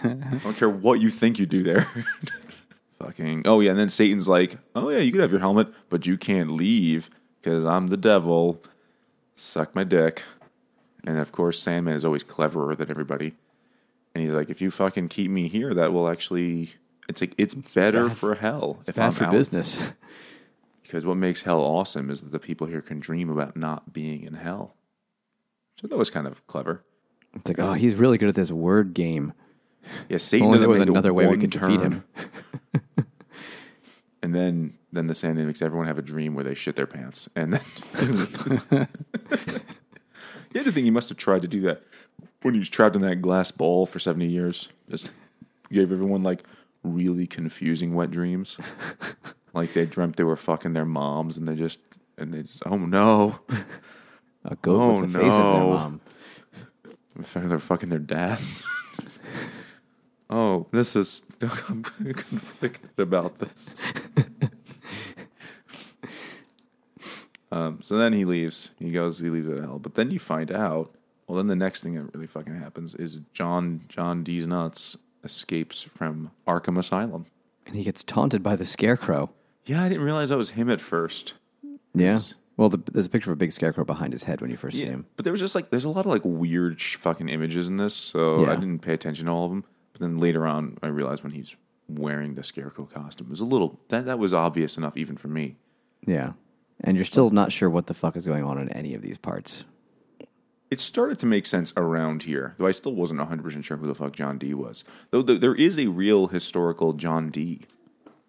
[0.04, 1.88] I don't care what you think you do there.
[2.98, 3.42] Fucking.
[3.46, 3.70] Oh, yeah.
[3.70, 7.10] And then Satan's like, oh, yeah, you could have your helmet, but you can't leave
[7.40, 8.62] because I'm the devil.
[9.34, 10.22] Suck my dick.
[11.06, 13.34] And of course, Sandman is always cleverer than everybody.
[14.14, 16.74] And he's like, if you fucking keep me here, that will actually.
[17.08, 18.76] It's like it's, better bad- for hell.
[18.80, 19.32] It's if bad I'm for out.
[19.32, 19.82] business.
[20.82, 24.22] Because what makes hell awesome is that the people here can dream about not being
[24.22, 24.76] in hell.
[25.80, 26.84] So that was kind of clever.
[27.34, 29.32] It's like, oh, he's really good at this word game.
[30.08, 31.92] Yeah, Satan there was another way we could defeat turn.
[31.92, 32.04] him.
[34.22, 37.28] and then then the Sandman makes everyone have a dream where they shit their pants.
[37.34, 37.60] And then
[40.52, 41.82] the other thing he must have tried to do that
[42.42, 44.68] when he was trapped in that glass ball for seventy years.
[44.90, 45.10] Just
[45.72, 46.44] gave everyone like
[46.82, 48.58] really confusing wet dreams.
[49.54, 51.78] like they dreamt they were fucking their moms and they just
[52.18, 53.40] and they just oh no.
[54.46, 56.00] A goat Oh, with the face of their mom.
[57.48, 58.66] They're fucking their dads.
[60.34, 61.22] Oh, this is.
[61.40, 63.76] I'm conflicted about this.
[67.52, 68.72] um, so then he leaves.
[68.78, 69.18] He goes.
[69.20, 69.78] He leaves at hell.
[69.78, 70.94] But then you find out.
[71.26, 75.82] Well, then the next thing that really fucking happens is John John D's nuts escapes
[75.82, 77.26] from Arkham Asylum.
[77.66, 79.30] And he gets taunted by the scarecrow.
[79.64, 81.34] Yeah, I didn't realize that was him at first.
[81.94, 82.20] Yeah.
[82.58, 84.76] Well, the, there's a picture of a big scarecrow behind his head when you first
[84.76, 85.06] see him.
[85.16, 87.78] But there was just like there's a lot of like weird sh- fucking images in
[87.78, 89.64] this, so I didn't pay attention to all of them.
[89.94, 91.54] But then later on, I realized when he's
[91.88, 95.28] wearing the scarecrow costume, it was a little that that was obvious enough even for
[95.28, 95.56] me.
[96.04, 96.32] Yeah.
[96.80, 99.16] And you're still not sure what the fuck is going on in any of these
[99.16, 99.64] parts.
[100.70, 103.86] It started to make sense around here, though I still wasn't 100 percent sure who
[103.86, 104.82] the fuck John Dee was.
[105.10, 107.60] Though th- there is a real historical John D.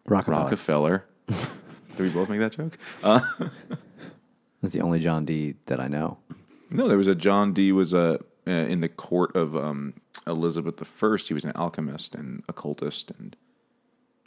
[0.06, 0.44] Rockefeller.
[0.44, 1.06] Rockefeller.
[1.28, 2.78] Did we both make that joke?
[3.02, 3.22] Uh,
[4.62, 6.20] That's the only John D that I know.
[6.70, 7.72] No, there was a John Dee.
[7.72, 9.96] was a uh, in the court of um,
[10.28, 11.28] Elizabeth the First.
[11.28, 13.36] He was an alchemist and occultist, and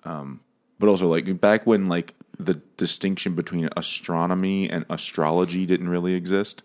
[0.04, 0.40] um,
[0.78, 6.62] but also like back when like the distinction between astronomy and astrology didn't really exist.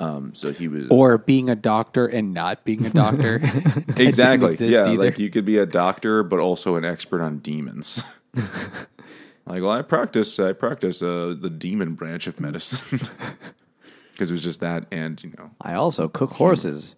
[0.00, 3.40] Um, so he was Or being a doctor and not being a doctor.
[3.96, 4.88] Exactly yeah.
[4.88, 4.96] either.
[4.96, 8.02] Like you could be a doctor, but also an expert on demons.
[8.34, 13.08] like, well, I practice I practice uh, the demon branch of medicine
[14.12, 16.94] because it was just that, and you know, I also cook horses.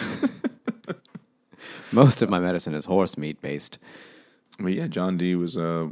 [1.92, 3.78] Most of my medicine is horse meat based.
[4.58, 5.88] But yeah, John Dee was uh,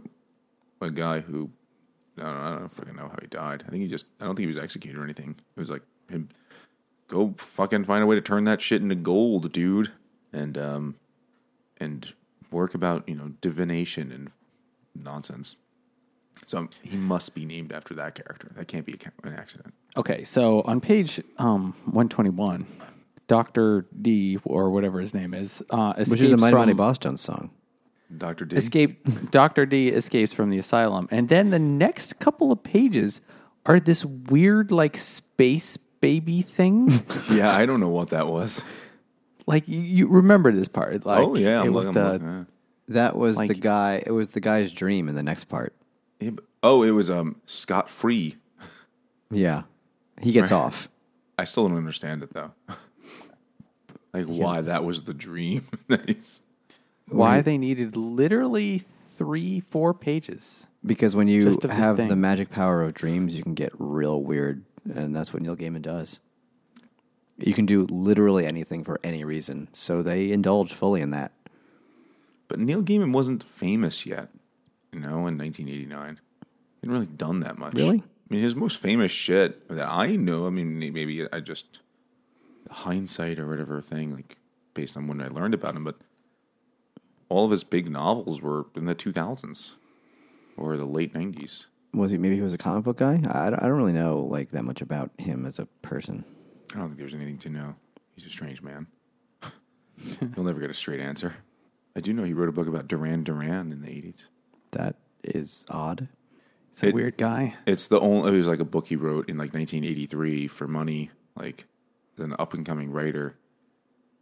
[0.81, 1.51] a guy who
[2.19, 3.65] I don't, I don't fucking know how he died.
[3.67, 5.37] I think he just I don't think he was executed or anything.
[5.57, 6.29] It was like him
[7.09, 9.93] go fucking find a way to turn that shit into gold, dude,
[10.33, 10.95] and um
[11.79, 12.13] and
[12.51, 14.31] work about you know divination and
[14.95, 15.57] nonsense.
[16.47, 18.51] So he must be named after that character.
[18.57, 19.73] That can't be a, an accident.
[19.97, 22.67] Okay, so on page um, 121,
[23.27, 26.77] Doctor D or whatever his name is, uh, Which is a escapes Mighty Mighty from-
[26.79, 27.51] Boss Jones song.
[28.17, 28.57] Doctor D.
[28.57, 29.31] escape.
[29.31, 33.21] Doctor D escapes from the asylum, and then the next couple of pages
[33.67, 36.91] are this weird like space baby thing.
[37.31, 38.63] Yeah, I don't know what that was.
[39.47, 41.05] like you, you remember this part?
[41.07, 41.93] Like oh yeah, I'm looking.
[41.93, 42.47] the- I'm looking,
[42.89, 44.03] That was the guy.
[44.07, 45.75] It was the guy's dream in the next part.
[46.21, 46.31] yeah.
[46.31, 48.37] Yeah, Oh, it was um Scott Free.
[49.31, 49.63] Yeah,
[50.21, 50.89] he gets off.
[51.39, 52.53] I still don't understand it though.
[54.15, 55.67] like why that was the dream.
[57.09, 58.79] why they needed literally
[59.17, 60.67] three, four pages.
[60.85, 64.23] Because when you Just of have the magic power of dreams, you can get real
[64.23, 66.21] weird, and that's what Neil Gaiman does.
[67.39, 71.33] You can do literally anything for any reason, so they indulge fully in that.
[72.49, 74.29] but Neil Gaiman wasn't famous yet,
[74.93, 75.89] you know, in 1989.
[75.91, 77.75] He hadn't really done that much.
[77.75, 78.03] Really?
[78.05, 80.47] I mean, his most famous shit that I know.
[80.47, 81.81] I mean, maybe I just
[82.71, 84.37] hindsight or whatever thing, like
[84.75, 85.97] based on when I learned about him, but
[87.29, 89.73] all of his big novels were in the 2000s
[90.57, 91.67] or the late 90s.
[91.93, 92.19] Was he?
[92.19, 93.21] Maybe he was a comic book guy.
[93.29, 96.25] I, I don't really know like that much about him as a person.
[96.75, 97.75] I don't think there's anything to know.
[98.17, 98.87] He's a strange man.
[100.35, 101.35] He'll never get a straight answer.
[101.97, 104.25] I do know he wrote a book about Duran Duran in the 80s.
[104.73, 106.09] That is odd.
[106.73, 107.55] It's a It- weird guy.
[107.67, 108.33] It's the only.
[108.35, 111.67] It was like a book he wrote in like 1983 for money, like
[112.19, 113.37] an up and coming writer,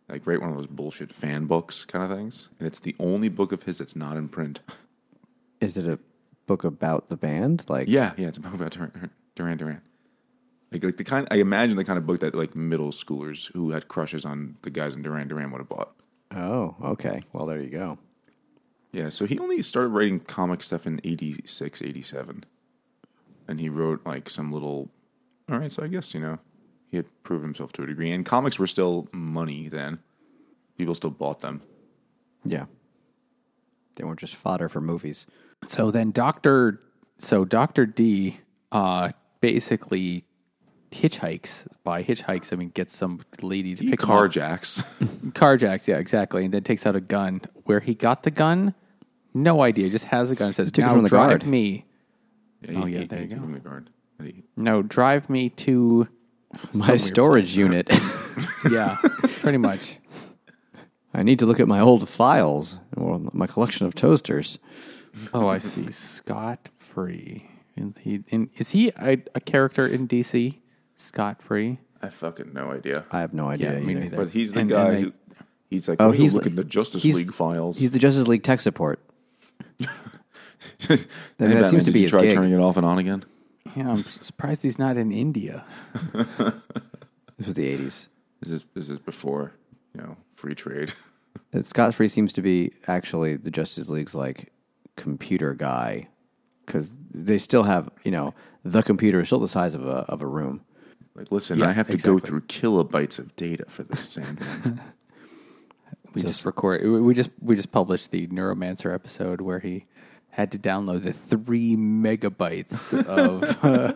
[0.08, 2.48] like write one of those bullshit fan books kind of things.
[2.58, 4.60] And it's the only book of his that's not in print.
[5.60, 5.98] Is it a
[6.46, 7.64] book about the band?
[7.68, 9.58] Like, Yeah, yeah, it's a book about Duran Duran.
[9.58, 9.80] Duran.
[10.72, 11.28] Like, like the kind.
[11.30, 14.70] I imagine the kind of book that like middle schoolers who had crushes on the
[14.70, 15.94] guys in Duran Duran would have bought.
[16.34, 17.22] Oh, okay.
[17.32, 17.98] Well, there you go.
[18.90, 22.44] Yeah, so he only started writing comic stuff in 86, 87.
[23.48, 24.88] And he wrote like some little.
[25.50, 26.38] All right, so I guess, you know,
[26.92, 28.12] he had proved himself to a degree.
[28.12, 29.98] And comics were still money then.
[30.78, 31.62] People still bought them.
[32.44, 32.66] Yeah.
[33.96, 35.26] They weren't just fodder for movies.
[35.68, 36.80] So then Doctor,
[37.18, 38.38] so Doctor D,
[38.70, 40.24] uh, basically
[40.90, 41.66] hitchhikes.
[41.84, 44.30] By hitchhikes, I mean gets some lady to He pick him up.
[44.30, 44.84] carjacks.
[45.32, 45.88] carjacks.
[45.88, 47.40] Yeah, exactly, and then takes out a gun.
[47.64, 48.74] Where he got the gun,
[49.34, 49.88] no idea.
[49.90, 50.48] Just has a gun.
[50.48, 51.84] And Says, took "Now from the drive guard." me."
[52.62, 53.42] Yeah, Oh, yeah, he- there he you go.
[53.42, 53.90] him the guard.
[54.22, 56.08] He- No, drive me to
[56.72, 57.88] My weird storage unit.
[58.70, 58.96] yeah,
[59.40, 59.96] pretty much.
[61.14, 64.58] I need to look at my old files or my collection of toasters.
[65.34, 65.90] Oh, I see.
[65.92, 67.48] Scott Free.
[67.76, 70.58] And he in, is he a, a character in DC?
[70.96, 71.78] Scott Free.
[72.00, 73.04] I fucking no idea.
[73.10, 73.74] I have no idea.
[73.74, 74.16] Yeah, me either.
[74.16, 75.12] But he's the And- guy and they- who.
[75.70, 77.78] He's like, Oh, he's he's look like- at the Justice he's- League files.
[77.78, 79.00] He's the Justice League tech support.
[80.78, 81.06] Hey, that seems
[81.38, 82.34] Batman, to did be you his try gig.
[82.34, 83.24] turning it off and on again?
[83.76, 85.64] Yeah, I'm surprised he's not in India.
[87.38, 88.08] This was the 80s.
[88.40, 89.52] This is this is before
[89.96, 90.94] you know free trade.
[91.52, 94.52] Uh, Scott Free seems to be actually the Justice League's like
[94.96, 96.08] computer guy
[96.66, 98.32] because they still have, you know,
[98.64, 100.60] the computer is still the size of a, of a room.
[101.16, 104.80] Like, listen, Yeah, I have to go through kilobytes of data for this Sandman.
[106.14, 106.82] We just record.
[106.82, 109.86] we- We just we just published the Neuromancer episode where he
[110.32, 113.92] had to download the three megabytes of, uh,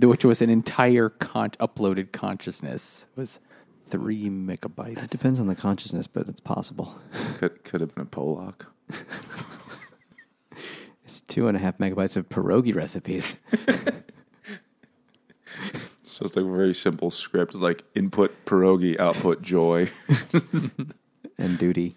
[0.06, 3.06] which was an entire con- uploaded consciousness.
[3.16, 3.38] It was
[3.86, 5.04] three megabytes.
[5.04, 6.98] It depends on the consciousness, but it's possible.
[7.38, 8.66] could could have been a Pollock.
[11.04, 13.36] It's two and a half megabytes of pierogi recipes.
[16.04, 17.52] So it's like a very simple script.
[17.54, 19.90] It's like input pierogi, output joy.
[21.36, 21.96] and duty.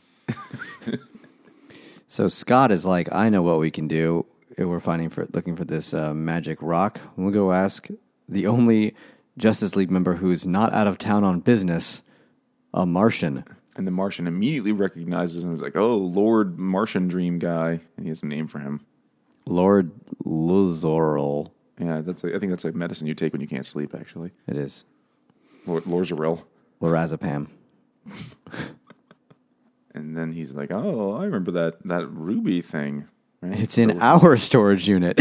[2.07, 4.25] So Scott is like, I know what we can do.
[4.57, 6.99] We're finding for looking for this uh, magic rock.
[7.17, 7.87] We'll go ask
[8.29, 8.95] the only
[9.37, 12.03] Justice League member who's not out of town on business,
[12.73, 13.43] a Martian.
[13.75, 15.51] And the Martian immediately recognizes him.
[15.51, 18.85] He's like, "Oh, Lord Martian Dream Guy," and he has a name for him.
[19.45, 19.91] Lord
[20.23, 21.51] Luzoril.
[21.77, 22.23] Yeah, that's.
[22.23, 23.93] Like, I think that's a medicine you take when you can't sleep.
[23.93, 24.85] Actually, It is
[25.65, 26.45] Lord Lorzaril.
[26.81, 27.47] Lorazepam.
[29.95, 33.07] And then he's like, "Oh, I remember that that ruby thing."
[33.41, 33.57] Right?
[33.59, 35.19] It's in So- our storage unit.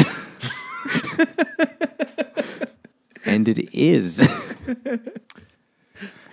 [3.24, 4.20] and it is.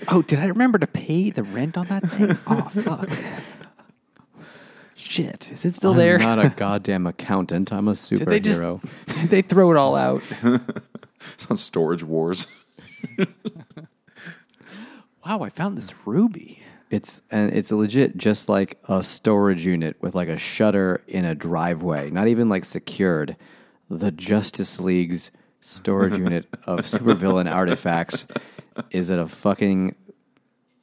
[0.07, 2.35] Oh, did I remember to pay the rent on that thing?
[2.47, 3.07] Oh fuck!
[4.95, 6.15] Shit, is it still there?
[6.15, 7.71] I'm not a goddamn accountant.
[7.71, 8.81] I'm a did they just superhero.
[9.21, 10.23] did they throw it all out?
[10.41, 12.47] It's on Storage Wars.
[15.23, 16.60] Wow, I found this ruby.
[16.91, 21.33] It's and it's legit just like a storage unit with like a shutter in a
[21.33, 23.37] driveway, not even like secured.
[23.89, 28.27] The Justice League's storage unit of supervillain artifacts
[28.89, 29.95] is at a fucking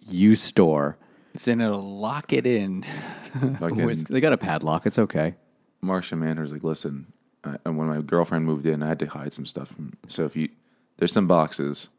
[0.07, 0.97] U store.
[1.45, 2.85] Then it'll lock it in.
[3.61, 4.87] Fucking They got a padlock.
[4.87, 5.35] It's okay.
[5.83, 7.13] Martian Manhunter's like, "Listen,
[7.45, 9.69] I, and when my girlfriend moved in, I had to hide some stuff.
[9.69, 10.49] From, so if you
[10.97, 11.91] there's some boxes,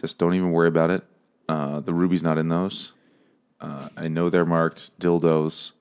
[0.00, 1.04] just don't even worry about it.
[1.48, 2.94] Uh, the ruby's not in those.
[3.60, 5.72] Uh, I know they're marked dildos.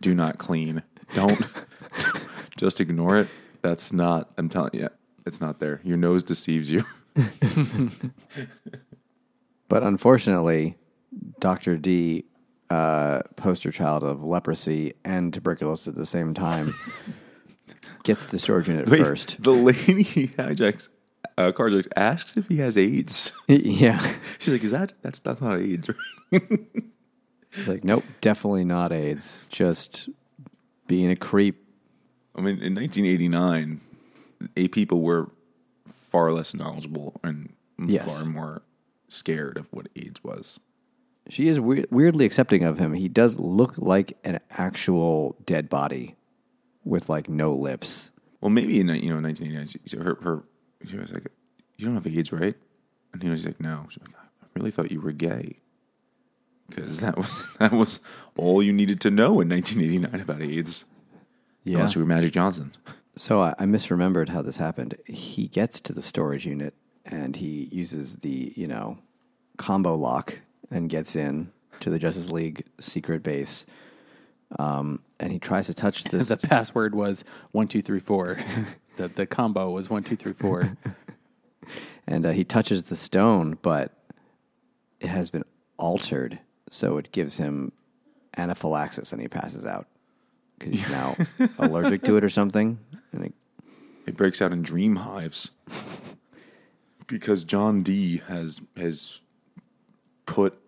[0.00, 0.82] Do not clean.
[1.14, 1.40] Don't
[2.56, 3.28] just ignore it.
[3.62, 4.30] That's not.
[4.36, 4.88] I'm telling you,
[5.24, 5.80] it's not there.
[5.84, 6.84] Your nose deceives you.
[9.68, 10.76] But unfortunately,
[11.40, 11.76] Dr.
[11.76, 12.26] Dee,
[12.70, 16.74] uh, poster child of leprosy and tuberculosis at the same time,
[18.04, 19.42] gets the storage at Wait, first.
[19.42, 20.90] The lady he hijacks,
[21.38, 23.32] uh, carjacks, asks if he has AIDS.
[23.48, 24.00] yeah.
[24.38, 25.88] She's like, "Is that that's that's not AIDS?"
[26.30, 26.42] Right?
[27.56, 29.46] It's like, nope, definitely not AIDS.
[29.48, 30.08] Just
[30.86, 31.64] being a creep.
[32.34, 33.80] I mean, in 1989,
[34.56, 35.30] a people were
[35.86, 38.12] far less knowledgeable and Yes.
[38.12, 38.62] far more
[39.08, 40.60] scared of what AIDS was.
[41.28, 42.92] She is we- weirdly accepting of him.
[42.94, 46.16] He does look like an actual dead body
[46.84, 48.10] with like no lips.
[48.40, 50.42] Well, maybe in you know 1989, she, she- her, her
[50.86, 51.26] she was like,
[51.78, 52.54] "You don't have AIDS, right?"
[53.12, 55.60] And he was like, "No." She's like, "I really thought you were gay."
[56.68, 58.00] Because that was that was
[58.36, 60.84] all you needed to know in 1989 about AIDS.
[61.62, 61.76] Yeah.
[61.76, 62.72] Unless you were Magic Johnson.
[63.16, 64.96] So I, I misremembered how this happened.
[65.06, 66.74] He gets to the storage unit
[67.04, 68.98] and he uses the, you know,
[69.56, 73.66] combo lock and gets in to the Justice League secret base.
[74.58, 76.28] Um, and he tries to touch this.
[76.28, 78.38] The password was one two three four.
[78.96, 80.76] the the combo was one two three four.
[82.06, 83.92] and uh, he touches the stone, but
[85.00, 85.44] it has been
[85.76, 86.38] altered,
[86.74, 87.70] so it gives him
[88.36, 89.86] anaphylaxis, and he passes out
[90.58, 91.14] because he's now
[91.58, 92.78] allergic to it or something.
[93.12, 93.34] And it,
[94.06, 95.52] It breaks out in dream hives
[97.06, 99.20] because John Dee has has
[100.26, 100.58] put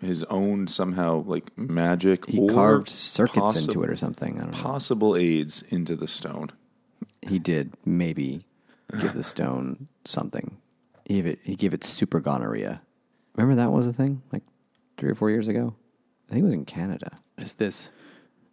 [0.00, 4.38] his own somehow like magic he or carved circuits possi- into it or something.
[4.38, 4.58] I don't know.
[4.58, 6.50] Possible aids into the stone.
[7.22, 8.44] He did maybe
[9.00, 10.58] give the stone something.
[11.06, 11.38] He gave it.
[11.42, 12.82] He gave it super gonorrhea.
[13.34, 14.42] Remember that was a thing like
[14.96, 15.74] three or four years ago.
[16.28, 17.18] I think it was in Canada.
[17.38, 17.90] Is this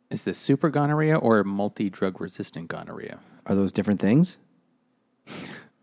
[0.09, 3.19] is this super gonorrhea or multi drug resistant gonorrhea?
[3.45, 4.37] Are those different things?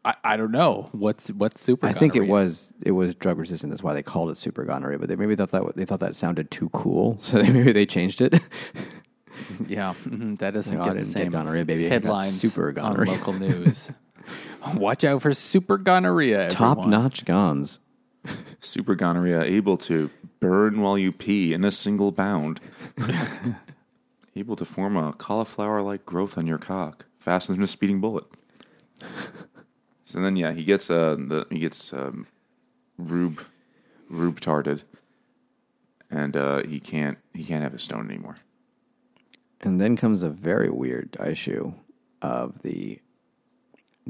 [0.05, 0.91] I, I don't know.
[0.93, 1.87] What's what's super?
[1.87, 2.33] I think it gonorrhea?
[2.33, 3.73] was it was drug resistant.
[3.73, 4.99] That's why they called it super gonorrhea.
[4.99, 7.87] But they maybe thought that they thought that sounded too cool, so they, maybe they
[7.87, 8.41] changed it.
[9.69, 11.87] Yeah, mhm, that doesn't oh, I get the didn't get same gonorrhea, baby.
[11.87, 13.13] I got headlines super gonorrhea.
[13.13, 13.91] on local news.
[14.75, 16.49] Watch out for super gonorrhea.
[16.49, 16.91] Top everyone.
[16.91, 17.79] notch guns.
[18.61, 22.61] Super gonorrhea able to burn while you pee in a single bound.
[24.37, 28.25] able to form a cauliflower like growth on your cock faster than a speeding bullet.
[30.05, 32.27] So then, yeah, he gets uh, the he gets um,
[32.97, 33.43] rube
[34.09, 34.83] rube tarted,
[36.11, 38.37] and uh, he can't he can't have his stone anymore.
[39.61, 41.75] And then comes a very weird issue
[42.23, 43.01] of the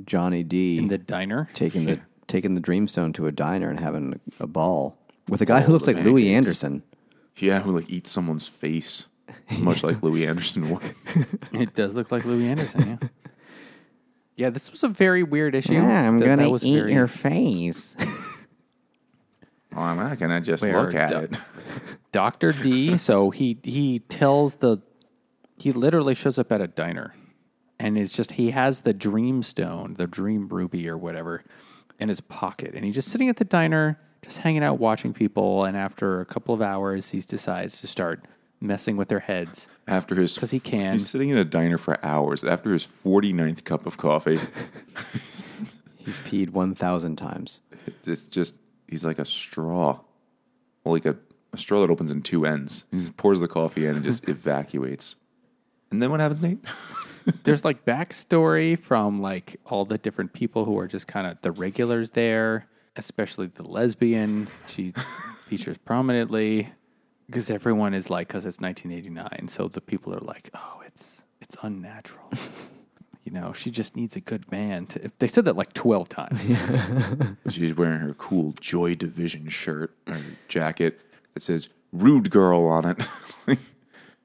[0.04, 1.48] Johnny Dee In the diner.
[1.54, 4.96] taking the taking the Dreamstone to a diner and having a ball
[5.28, 6.36] with a guy who looks the like Louie pancakes.
[6.62, 6.82] Anderson.
[7.38, 9.06] Yeah, who like eats someone's face,
[9.58, 10.82] much like Louie Anderson would.
[11.52, 13.08] It does look like Louie Anderson, yeah.
[14.36, 15.72] yeah, this was a very weird issue.
[15.74, 17.96] Yeah, I'm That- gonna was eat very- your face.
[19.72, 21.38] Well, I'm not gonna just Wait, look at do- it.
[22.10, 22.52] Dr.
[22.52, 24.78] Dee, so he he tells the
[25.58, 27.14] he literally shows up at a diner
[27.78, 31.44] and it's just he has the dream stone, the dream ruby or whatever
[31.98, 35.64] in his pocket and he's just sitting at the diner just hanging out watching people
[35.64, 38.24] and after a couple of hours he decides to start
[38.60, 39.68] messing with their heads.
[39.86, 40.94] After his, 'Cause he can.
[40.94, 42.42] he's sitting in a diner for hours.
[42.42, 44.40] After his 49th cup of coffee,
[45.96, 47.60] He's peed one thousand times.
[48.06, 48.54] it's just
[48.88, 50.00] he's like a straw,
[50.82, 51.16] well, like a,
[51.52, 52.84] a straw that opens in two ends.
[52.90, 55.16] He just pours the coffee in and just evacuates.
[55.90, 56.58] And then what happens, Nate?
[57.44, 61.52] There's like backstory from like all the different people who are just kind of the
[61.52, 62.66] regulars there,
[62.96, 64.48] especially the lesbian.
[64.66, 64.92] She
[65.42, 66.72] features prominently
[67.26, 71.56] because everyone is like, because it's 1989, so the people are like, oh, it's it's
[71.62, 72.30] unnatural.
[73.24, 74.86] you know, she just needs a good man.
[74.86, 76.40] To, they said that like 12 times.
[77.50, 81.00] She's wearing her cool Joy Division shirt or jacket
[81.34, 83.58] that says "Rude Girl" on it.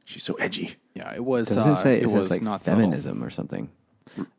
[0.05, 0.75] She's so edgy.
[0.93, 1.47] Yeah, it was.
[1.47, 2.81] Does uh, it say it, it was like not subtle.
[2.81, 3.69] feminism or something?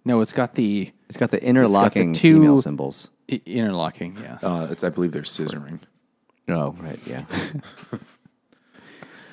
[0.05, 3.11] No, it's got the It's got the interlocking two- female symbols.
[3.31, 4.17] i- interlocking.
[4.23, 4.39] Yeah.
[4.43, 5.81] Uh, it's, I believe they're scissoring.
[6.49, 7.25] Oh, right, yeah.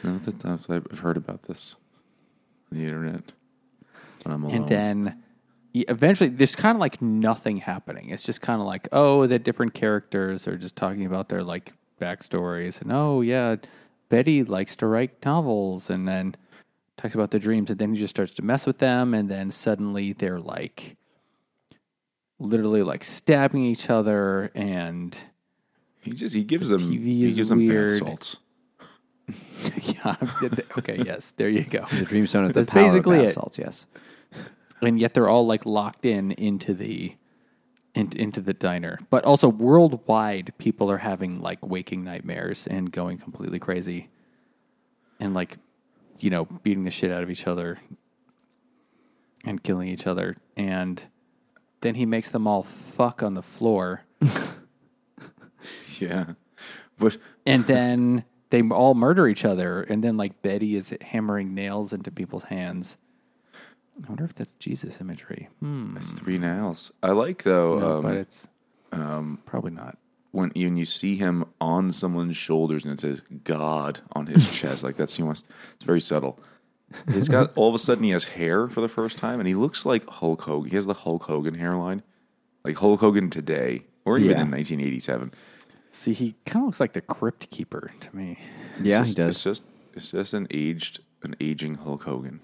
[0.04, 1.76] No, that, that's- I've heard about this
[2.72, 3.34] on the internet.
[4.24, 4.56] When I'm alone.
[4.56, 5.24] and then
[5.74, 9.74] eventually there's kind of like nothing happening it's just kind of like oh the different
[9.74, 13.56] characters are just talking about their like backstories and oh yeah
[14.10, 16.36] betty likes to write novels and then
[16.98, 19.50] talks about their dreams and then he just starts to mess with them and then
[19.50, 20.98] suddenly they're like
[22.40, 25.24] literally like stabbing each other and
[26.02, 28.00] he just he gives them TV he is gives them bath weird.
[28.00, 28.38] salts.
[29.84, 30.16] yeah
[30.78, 33.34] okay yes there you go The Dreamstone is the power basically of bath it.
[33.34, 33.86] salts, yes.
[34.82, 37.16] and yet they're all like locked in into the
[37.94, 39.00] into, into the diner.
[39.10, 44.10] But also worldwide, people are having like waking nightmares and going completely crazy,
[45.20, 45.58] and like
[46.22, 47.80] you know beating the shit out of each other
[49.46, 50.38] and killing each other.
[50.56, 51.04] And
[51.82, 54.04] then he makes them all fuck on the floor,
[56.00, 56.34] Yeah,
[56.98, 59.84] but and then they all murder each other.
[59.84, 62.98] And then like Betty is hammering nails into people's hands.
[64.04, 65.50] I wonder if that's Jesus imagery.
[65.60, 65.98] Hmm.
[65.98, 66.92] it's three nails.
[67.04, 68.48] I like though No, um, but it's
[69.46, 69.98] probably not.
[70.32, 74.84] When when you see him on someone's shoulders and it says God on his chest,
[74.84, 75.44] like that's he wants.
[75.76, 76.40] It's very subtle.
[77.12, 79.56] He's got all of a sudden he has hair for the first time, and he
[79.56, 80.70] looks like Hulk Hogan.
[80.70, 82.04] He has the Hulk Hogan hairline,
[82.64, 84.44] like Hulk Hogan today, or even Yeah.
[84.44, 85.34] in 1987.
[85.94, 88.38] See, he kind of looks like the Crypt Keeper to me.
[88.82, 89.36] Yeah, It's he does.
[89.36, 89.64] It's just
[89.94, 92.40] it's just an aged an aging Hulk Hogan.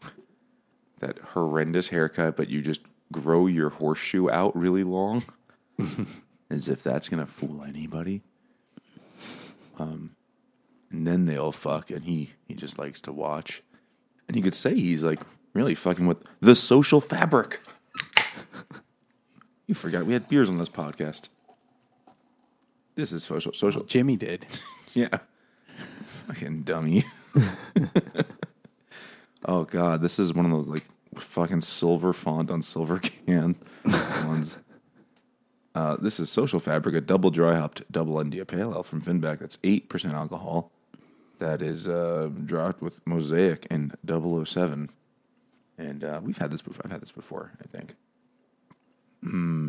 [1.00, 2.80] that horrendous haircut, but you just
[3.12, 5.22] grow your horseshoe out really long,
[6.50, 8.22] as if that's gonna fool anybody.
[9.78, 10.16] Um,
[10.90, 13.62] and then they all fuck, and he he just likes to watch,
[14.28, 15.20] and you could say he's like
[15.52, 17.60] really fucking with the social fabric.
[19.66, 21.28] you forgot we had beers on this podcast.
[22.94, 23.84] This is social social.
[23.84, 24.46] Jimmy did.
[24.94, 25.18] Yeah.
[26.06, 27.04] Fucking dummy.
[29.44, 30.86] oh god, this is one of those like
[31.16, 33.56] fucking silver font on silver can
[34.24, 34.56] ones.
[35.76, 39.40] Uh, this is Social Fabric, a double dry hopped double India Pale Ale from Finback.
[39.40, 40.72] That's eight percent alcohol.
[41.38, 44.88] That is uh, dropped with Mosaic in 007.
[45.76, 46.80] and uh, we've had this before.
[46.86, 47.94] I've had this before, I think.
[49.22, 49.68] Hmm.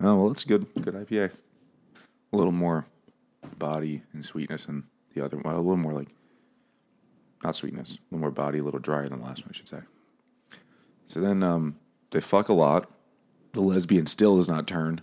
[0.00, 0.72] Oh well, it's good.
[0.80, 1.32] Good IPA.
[2.32, 2.86] A little more
[3.58, 4.84] body and sweetness than
[5.16, 5.52] the other one.
[5.52, 6.10] A little more like
[7.42, 9.66] not sweetness, a little more body, a little drier than the last one, I should
[9.66, 9.80] say.
[11.08, 11.74] So then um,
[12.12, 12.88] they fuck a lot.
[13.56, 15.00] The lesbian still does not turn,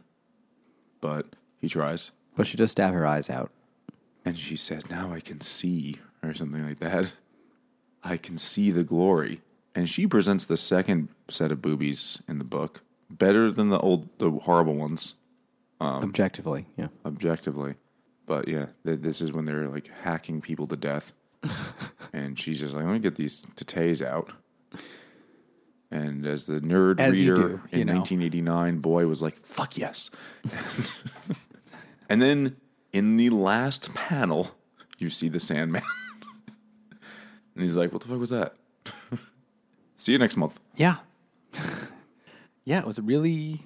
[1.01, 1.25] but
[1.59, 2.11] he tries.
[2.35, 3.49] But she does stab her eyes out.
[4.25, 7.13] And she says, Now I can see, or something like that.
[8.03, 9.41] I can see the glory.
[9.73, 12.83] And she presents the second set of boobies in the book.
[13.09, 15.15] Better than the old, the horrible ones,
[15.81, 16.89] um, Objectively, yeah.
[17.07, 17.73] objectively.
[18.27, 21.11] But yeah, th- this is when they're like hacking people to death.
[22.13, 24.31] and she's just like, Let me get these titties out.
[25.93, 27.97] And as the nerd As reader do, in know.
[27.97, 30.09] 1989, boy was like, "Fuck yes!"
[32.09, 32.55] and then
[32.91, 34.55] in the last panel,
[34.97, 35.83] you see the Sandman,
[37.55, 38.55] and he's like, "What the fuck was that?"
[39.97, 40.59] see you next month.
[40.75, 40.95] Yeah.
[42.65, 43.61] yeah, it was really.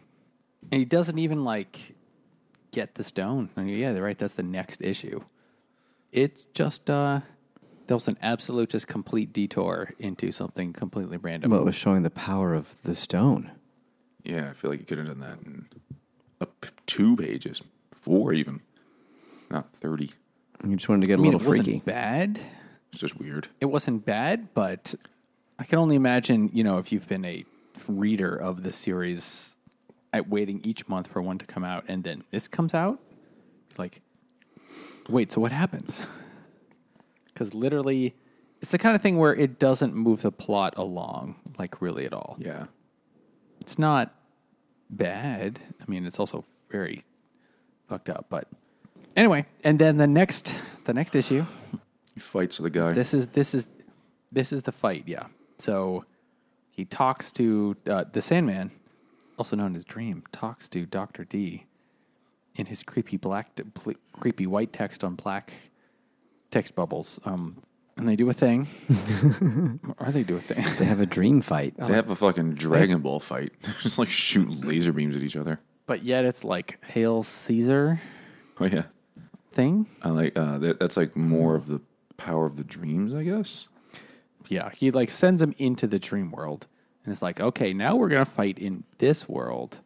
[0.70, 1.96] And he doesn't even like
[2.72, 3.52] get the stone.
[3.56, 4.18] I mean, yeah, they're right.
[4.18, 5.22] That's the next issue.
[6.12, 7.22] It's just uh,
[7.88, 11.50] that was an absolute, just complete detour into something completely random.
[11.52, 13.52] But it was showing the power of the stone.
[14.24, 15.68] Yeah, I feel like you could have done that in
[16.42, 17.62] up two pages,
[17.92, 18.62] four even,
[19.50, 20.12] not thirty.
[20.66, 21.82] You just wanted to get I a mean, little it wasn't freaky.
[21.86, 22.40] bad.
[22.92, 23.48] It's just weird.
[23.62, 24.96] It wasn't bad, but
[25.60, 27.46] I can only imagine, you know, if you've been a
[27.88, 29.56] reader of the series,
[30.14, 33.00] at waiting each month for one to come out, and then this comes out,
[33.78, 34.02] like,
[35.10, 36.08] wait, so what happens?
[37.38, 38.16] Because literally,
[38.64, 42.12] it's the kind of thing where it doesn't move the plot along, like really at
[42.14, 42.36] all.
[42.40, 42.66] Yeah.
[43.62, 44.16] It's not
[44.90, 45.60] bad.
[45.80, 47.04] I mean, it's also very
[47.88, 48.48] fucked up, but
[49.16, 49.46] anyway.
[49.64, 51.46] And then the next, the next issue,
[52.16, 52.94] He fights the guy.
[52.94, 53.68] this is this is
[54.32, 55.04] this is the fight.
[55.06, 55.28] Yeah.
[55.60, 56.06] So
[56.72, 58.72] he talks to uh, the Sandman,
[59.38, 61.68] also known as Dream, talks to Doctor Dee
[62.56, 63.60] in his creepy black,
[64.14, 65.54] creepy white text on black
[66.52, 67.20] text bubbles.
[67.26, 67.58] Um,
[67.98, 68.68] and they do a thing,
[70.00, 70.64] or they do a thing.
[70.78, 71.74] They have a dream fight.
[71.78, 73.54] They have a fucking Dragon Ball fight.
[73.82, 75.60] just like shoot laser beams at each other.
[75.88, 78.00] but yet it's like Hail Caesar
[78.60, 78.84] Oh yeah,
[79.52, 79.88] thing.
[80.04, 80.80] I like uh, that.
[80.80, 81.82] That's like more of the
[82.18, 83.68] power of the dreams, I guess.
[84.48, 86.68] Yeah, he like sends him into the dream world,
[87.04, 89.80] and it's like, okay, now we're gonna fight in this world,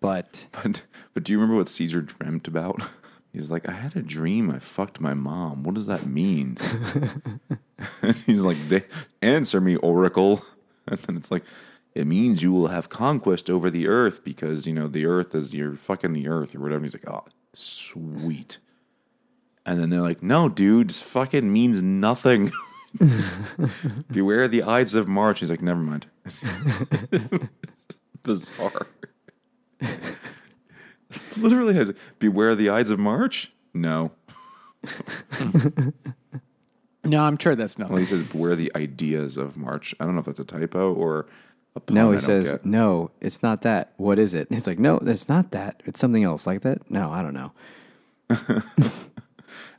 [0.00, 0.82] but But
[1.14, 2.82] but do you remember what Caesar dreamt about?
[3.32, 4.50] He's like, I had a dream.
[4.50, 5.62] I fucked my mom.
[5.62, 6.58] What does that mean?
[8.26, 8.84] He's like, "Da-
[9.22, 10.42] answer me, Oracle.
[10.88, 11.44] And then it's like,
[11.94, 15.52] it means you will have conquest over the earth because you know the earth is
[15.54, 16.82] you're fucking the earth or whatever.
[16.82, 17.24] He's like, oh,
[17.54, 18.58] sweet.
[19.64, 22.50] And then they're like, no, dude, fucking means nothing.
[24.10, 25.38] Beware the Ides of March.
[25.38, 26.06] He's like, never mind.
[28.24, 28.88] Bizarre.
[31.36, 33.52] Literally has beware the Ides of March.
[33.74, 34.12] No,
[37.04, 37.90] no, I'm sure that's not.
[37.90, 39.94] well, he says beware the ideas of March.
[40.00, 41.26] I don't know if that's a typo or
[41.74, 42.66] a pun No, I he don't says, get.
[42.66, 43.92] no, it's not that.
[43.96, 44.48] What is it?
[44.50, 45.82] It's like, no, it's not that.
[45.86, 46.90] It's something else like that.
[46.90, 47.52] No, I don't know.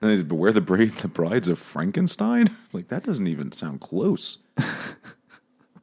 [0.02, 2.54] And he's beware the bride, the brides of Frankenstein.
[2.74, 4.40] Like that doesn't even sound close.
[4.58, 4.68] and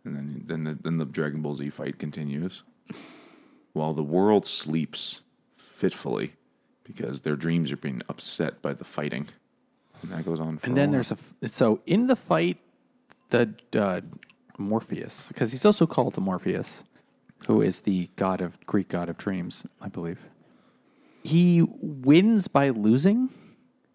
[0.05, 2.63] then then the, then the Dragon Ball Z fight continues,
[3.73, 5.23] while the world sleeps
[5.81, 6.33] fitfully
[6.85, 9.27] because their dreams are being upset by the fighting.
[10.03, 10.59] And that goes on.
[10.59, 10.93] For And a then while.
[10.95, 12.59] there's a f- so in the fight,
[13.31, 14.01] the uh,
[14.59, 16.85] Morpheus, because he's also called the Morpheus,
[17.47, 20.21] who is the god of Greek god of dreams, I believe.
[21.23, 23.29] He wins by losing.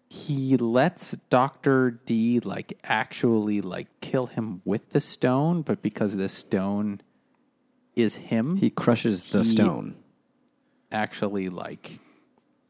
[0.08, 6.28] He lets Doctor Dee like actually like kill him with the stone, but because the
[6.28, 7.00] stone
[7.96, 9.96] is him, He crushes the He- stone.
[10.92, 11.98] Actually like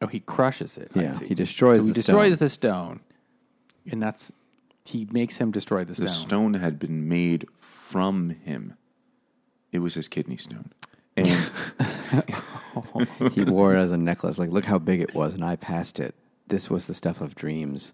[0.03, 0.91] oh he crushes it.
[0.95, 1.27] I Yeah, see.
[1.29, 2.39] he destroys So he the destroys stone.
[2.45, 3.01] the stone,
[3.91, 4.33] and that's
[4.85, 6.07] he makes him destroy the stone.
[6.07, 8.75] the stone had been made from him.
[9.73, 10.71] It was his kidney stone.
[11.17, 11.29] And
[13.33, 14.39] He wore it as a necklace.
[14.39, 16.14] Like, look how big it was, and I passed it.
[16.47, 17.93] This was the stuff of dreams.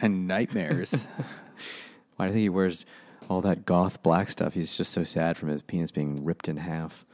[0.00, 1.06] and nightmares.
[2.16, 2.86] Why do you think he wears
[3.28, 4.54] all that goth black stuff?
[4.54, 7.04] He's just so sad from his penis being ripped in half.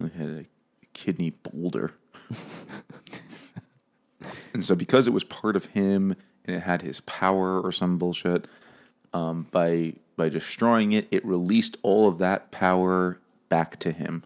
[0.00, 0.44] Had a
[0.94, 1.92] kidney boulder.
[4.54, 7.98] and so, because it was part of him and it had his power or some
[7.98, 8.46] bullshit,
[9.12, 14.22] um, by by destroying it, it released all of that power back to him.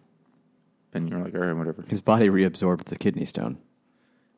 [0.93, 1.83] And you're like, all right, whatever.
[1.89, 3.57] His body reabsorbed the kidney stone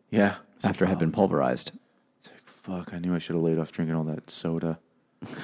[0.10, 0.36] Yeah.
[0.64, 1.72] After it had been pulverized.
[2.20, 4.80] It's like, fuck, I knew I should have laid off drinking all that soda.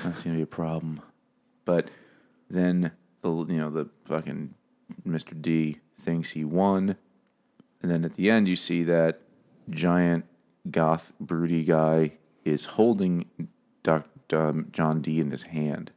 [0.03, 1.01] That's gonna be a problem.
[1.65, 1.89] But
[2.49, 2.91] then
[3.21, 4.53] the you know the fucking
[5.07, 5.39] Mr.
[5.39, 6.95] Dee thinks he won,
[7.81, 9.21] and then at the end you see that
[9.69, 10.25] giant
[10.71, 12.13] goth broody guy
[12.45, 13.25] is holding
[13.83, 15.91] Doc, um, John Dee in his hand,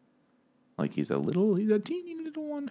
[0.79, 2.71] like he's a little, he's a teeny little one.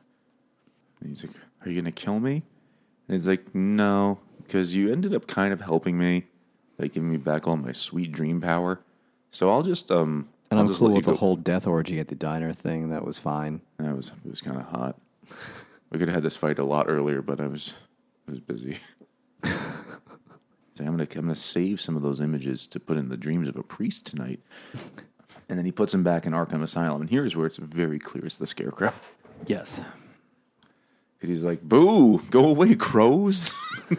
[1.00, 2.44] And he's like, "Are you gonna kill me?"
[3.08, 6.26] And he's like, "No, because you ended up kind of helping me,
[6.78, 8.82] like giving me back all my sweet dream power.
[9.32, 12.16] So I'll just um, And I'll I'm cool with the whole death orgy at the
[12.16, 12.90] diner thing.
[12.90, 13.62] That was fine.
[13.80, 15.00] That was it was kind of hot.
[15.96, 17.74] We could have had this fight a lot earlier, but I was
[18.28, 18.80] I was busy.
[19.46, 19.52] so
[20.80, 23.56] I'm gonna I'm gonna save some of those images to put in the dreams of
[23.56, 24.42] a priest tonight.
[25.48, 27.00] And then he puts him back in Arkham Asylum.
[27.00, 28.92] And here's where it's very clear it's the Scarecrow.
[29.48, 29.80] Yes.
[31.14, 33.54] Because he's like, boo, go away, crows.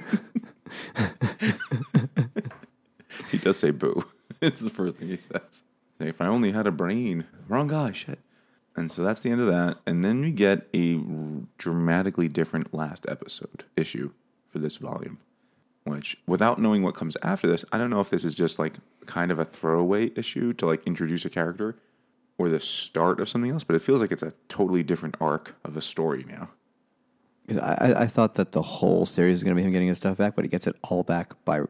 [3.31, 4.05] he does say boo.
[4.43, 5.63] it's the first thing he says.
[5.99, 7.25] If I only had a brain.
[7.49, 8.19] Wrong guy, shit.
[8.77, 9.79] And so that's the end of that.
[9.87, 11.01] And then we get a
[11.59, 14.11] dramatically different last episode issue
[14.49, 15.19] for this volume.
[15.85, 18.75] Which, without knowing what comes after this, I don't know if this is just like
[19.07, 21.77] kind of a throwaway issue to like introduce a character
[22.39, 25.55] or the start of something else, but it feels like it's a totally different arc
[25.65, 26.49] of a story now.
[27.49, 29.87] 'Cause I, I- I thought that the whole series is going to be him getting
[29.89, 31.61] his stuff back, but he gets it all back by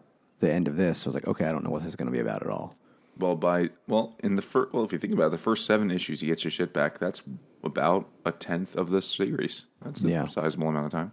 [0.41, 0.99] the end of this.
[0.99, 2.43] So I was like, okay, I don't know what this is going to be about
[2.43, 2.75] at all.
[3.19, 5.91] Well, by well, in the first, well, if you think about it, the first seven
[5.91, 6.99] issues, he gets your shit back.
[6.99, 7.23] That's
[7.65, 9.67] about a tenth of the series.
[9.83, 10.27] That's a Yeah.
[10.27, 11.13] sizable amount of time.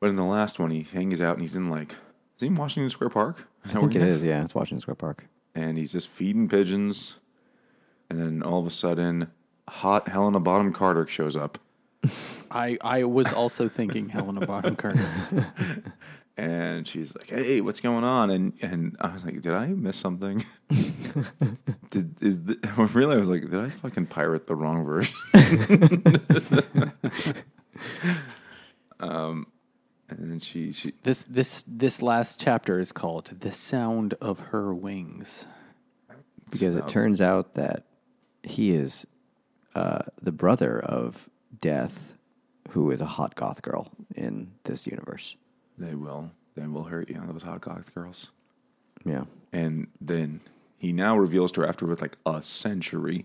[0.00, 2.54] But in the last one, he hangs out and he's in like, is he in
[2.54, 3.46] Washington Square Park?
[3.64, 4.22] Is I think he it is.
[4.24, 5.28] Yeah, it's Washington Square Park.
[5.54, 7.18] And he's just feeding pigeons,
[8.10, 9.28] and then all of a sudden,
[9.68, 11.58] hot Helena Bonham Carter shows up,
[12.50, 15.06] I, I was also thinking Helena Bonham Carter.
[16.36, 19.96] and she's like, "Hey, what's going on?" And and I was like, "Did I miss
[19.96, 20.44] something?"
[21.90, 22.58] did is the,
[22.94, 23.16] really?
[23.16, 25.14] I was like, "Did I fucking pirate the wrong version?"
[29.00, 29.46] um,
[30.08, 34.74] and then she she This this this last chapter is called "The Sound of Her
[34.74, 35.46] Wings."
[36.52, 37.84] because it turns out that
[38.42, 39.06] he is
[39.74, 41.28] uh, the brother of
[41.60, 42.14] Death,
[42.70, 45.36] who is a hot goth girl in this universe.
[45.78, 48.30] they will they will hurt you, those hot goth girls.
[49.04, 49.24] Yeah.
[49.52, 50.40] And then
[50.82, 53.24] he now reveals to her after with like a century.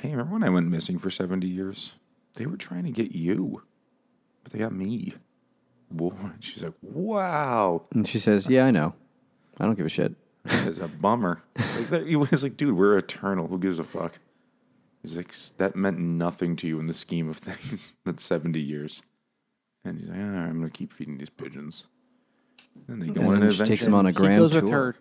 [0.00, 1.92] Hey, remember when I went missing for seventy years?
[2.34, 3.62] They were trying to get you,
[4.42, 5.14] but they got me.
[5.90, 6.14] Whoa.
[6.40, 8.94] She's like, "Wow." And she says, "Yeah, I know.
[9.60, 10.14] I don't give a shit."
[10.46, 11.42] It's a bummer.
[11.76, 13.48] Like that, he was like, dude, we're eternal.
[13.48, 14.18] Who gives a fuck?
[15.02, 17.92] He's like, that meant nothing to you in the scheme of things.
[18.04, 19.02] That's seventy years.
[19.84, 21.86] And he's like, all right, I'm gonna keep feeding these pigeons.
[22.88, 23.72] And they go And on an then she adventure.
[23.72, 24.62] takes him on a He grand goes tour.
[24.62, 24.96] with her.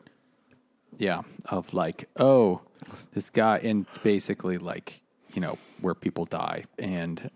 [0.98, 2.62] Yeah, of like, oh,
[3.14, 5.02] this guy, and basically like,
[5.34, 7.30] you know, where people die, and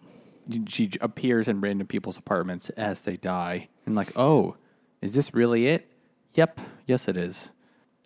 [0.68, 4.56] she appears in random people's apartments as they die, and like, oh,
[5.02, 5.92] is this really it?
[6.34, 7.52] Yep, yes, it is.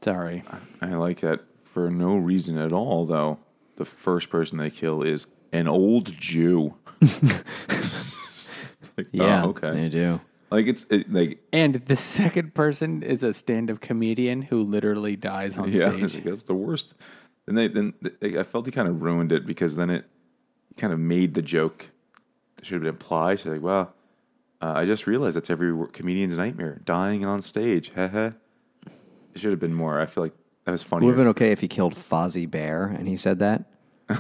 [0.03, 0.43] Sorry.
[0.81, 3.39] I like that for no reason at all, though.
[3.75, 6.75] The first person they kill is an old Jew.
[8.97, 9.71] Like, oh, Yeah, oh, okay.
[9.71, 10.19] they do.
[10.51, 15.57] Like it's it, like And the second person is a stand-up comedian who literally dies
[15.57, 16.23] on yeah, stage.
[16.23, 16.93] that's the worst.
[17.45, 20.05] Then they then they, I felt he kind of ruined it because then it
[20.77, 21.89] kind of made the joke
[22.57, 23.39] that should have been implied.
[23.39, 23.93] She's like, "Well,
[24.61, 28.31] uh, I just realized that's every comedian's nightmare: dying on stage." Heh
[29.33, 30.01] It should have been more.
[30.01, 30.33] I feel like
[30.65, 31.05] that was It funny.
[31.05, 33.63] would have been okay if he killed Fozzie Bear and he said that.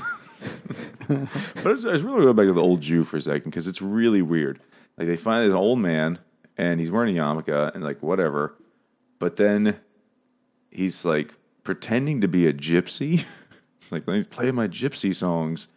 [1.07, 3.43] But I was, I was really going back to the old Jew for a second
[3.51, 4.61] because it's really weird.
[4.97, 6.19] Like they find this old man
[6.57, 8.55] and he's wearing a yarmulke and like whatever,
[9.19, 9.77] but then
[10.69, 11.33] he's like
[11.63, 13.25] pretending to be a gypsy.
[13.77, 15.67] It's like let me play my gypsy songs.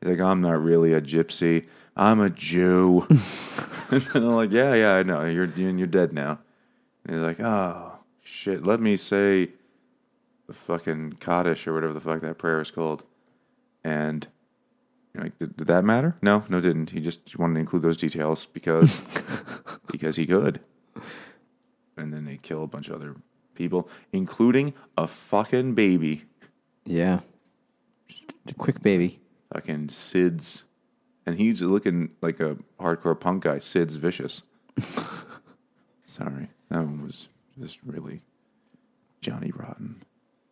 [0.00, 1.66] He's like, I'm not really a gypsy.
[1.96, 3.06] I'm a Jew.
[3.90, 5.24] and I'm like, yeah, yeah, I know.
[5.24, 6.38] You're you're you're dead now.
[7.04, 7.92] And he's like, oh
[8.22, 8.64] shit.
[8.64, 9.50] Let me say
[10.46, 13.04] the fucking Kaddish or whatever the fuck that prayer is called.
[13.84, 14.26] And
[15.14, 16.16] you're like, did, did that matter?
[16.22, 16.90] No, no, it didn't.
[16.90, 19.00] He just wanted to include those details because
[19.90, 20.60] because he could.
[21.96, 23.14] And then they kill a bunch of other
[23.54, 26.24] people, including a fucking baby,
[26.86, 27.20] Yeah.
[28.48, 29.20] A quick baby.
[29.52, 30.64] fucking Sid's,
[31.26, 33.58] and he's looking like a hardcore punk guy.
[33.58, 34.42] Sid's vicious.
[36.06, 37.28] Sorry, that one was
[37.60, 38.22] just really
[39.20, 40.02] Johnny Rotten.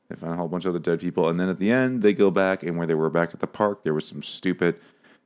[0.08, 2.14] They find a whole bunch of other dead people, and then at the end they
[2.14, 4.76] go back, and where they were back at the park, there was some stupid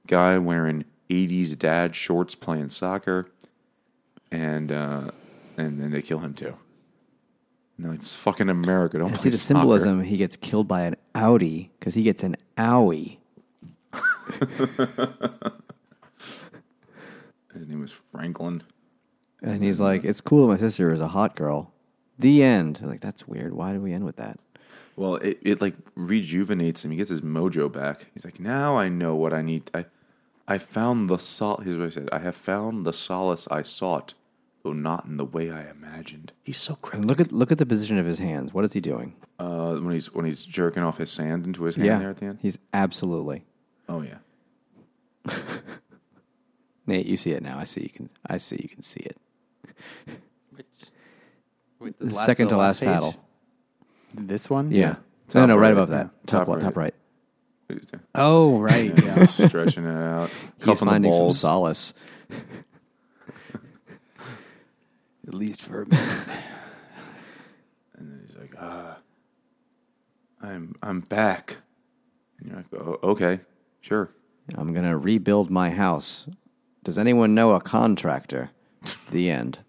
[0.07, 3.31] guy wearing '80s dad shorts playing soccer,
[4.33, 5.11] and uh,
[5.57, 6.57] and then they kill him too.
[7.79, 8.99] No, it's fucking America.
[8.99, 9.61] Don't And play see the soccer.
[9.61, 10.03] symbolism.
[10.03, 13.19] He gets killed by an Audi because he gets an owie.
[17.55, 18.63] His name was Franklin.
[19.43, 20.49] And he's like, "It's cool.
[20.49, 21.73] My sister is a hot girl."
[22.19, 22.81] The end.
[22.83, 23.53] I'm like that's weird.
[23.55, 24.39] Why did we end with that?
[24.97, 26.91] Well, it, it like rejuvenates him.
[26.91, 28.07] He gets his mojo back.
[28.15, 29.71] He's like, now I know what I need.
[29.75, 29.87] I,
[30.47, 31.57] I found the sol.
[31.63, 32.09] Here's what I said.
[32.13, 34.15] I have found the solace I sought,
[34.63, 36.33] though not in the way I imagined.
[36.43, 37.09] He's so And cryptic.
[37.09, 38.53] look at look at the position of his hands.
[38.53, 39.15] What is he doing?
[39.39, 42.27] Uh, when he's when he's jerking off his sand into his hand there at the
[42.27, 42.39] end.
[42.43, 43.45] he's absolutely.
[43.89, 44.19] Oh yeah.
[46.87, 47.59] Nate, you see it now.
[47.59, 48.11] I see you can.
[48.27, 49.17] I see you can see it.
[51.79, 52.89] With The last- second the to last page?
[52.89, 53.15] paddle.
[54.15, 54.71] This one?
[54.71, 54.97] Yeah.
[55.29, 55.73] Top no, no, right right.
[55.73, 56.07] above that.
[56.07, 56.11] Yeah.
[56.27, 56.95] Top, Top left, top right.
[58.15, 58.93] Oh, right.
[59.05, 59.27] Yeah.
[59.27, 60.31] stretching it out.
[60.65, 61.95] He's finding some solace.
[65.27, 66.19] At least for a minute.
[67.97, 68.97] And then he's like, ah,
[70.43, 71.59] I'm I'm back.
[72.41, 73.39] And you're like, oh, okay,
[73.81, 74.11] sure.
[74.57, 76.27] I'm going to rebuild my house.
[76.83, 78.51] Does anyone know a contractor?
[79.13, 79.61] the end.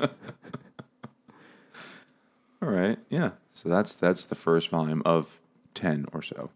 [0.00, 0.08] All
[2.60, 3.30] right, yeah.
[3.58, 5.40] So that's that's the first volume of
[5.74, 6.50] ten or so,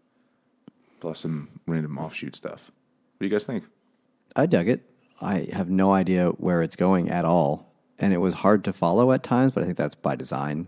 [1.01, 2.71] plus some random offshoot stuff.
[2.71, 3.65] What do you guys think?
[4.37, 4.89] I dug it.
[5.19, 7.73] I have no idea where it's going at all.
[7.99, 10.67] And it was hard to follow at times, but I think that's by design.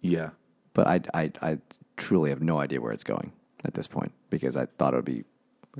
[0.00, 0.30] Yeah,
[0.74, 1.58] But I, I, I
[1.96, 3.32] truly have no idea where it's going
[3.64, 5.24] at this point because I thought it would be,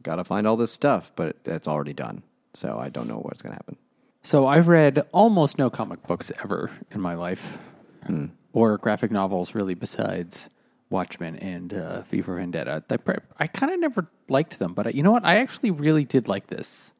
[0.03, 2.23] got to find all this stuff, but it's already done.
[2.55, 3.77] So I don't know what's going to happen.
[4.23, 7.59] So I've read almost no comic books ever in my life,
[8.07, 8.27] Hmm.
[8.57, 10.49] Or graphic novels, really, besides
[10.89, 12.83] Watchmen and uh, V for Vendetta.
[12.89, 12.97] I,
[13.39, 15.27] I kind of never liked them, but I, you know what?
[15.27, 16.95] I actually really did like this.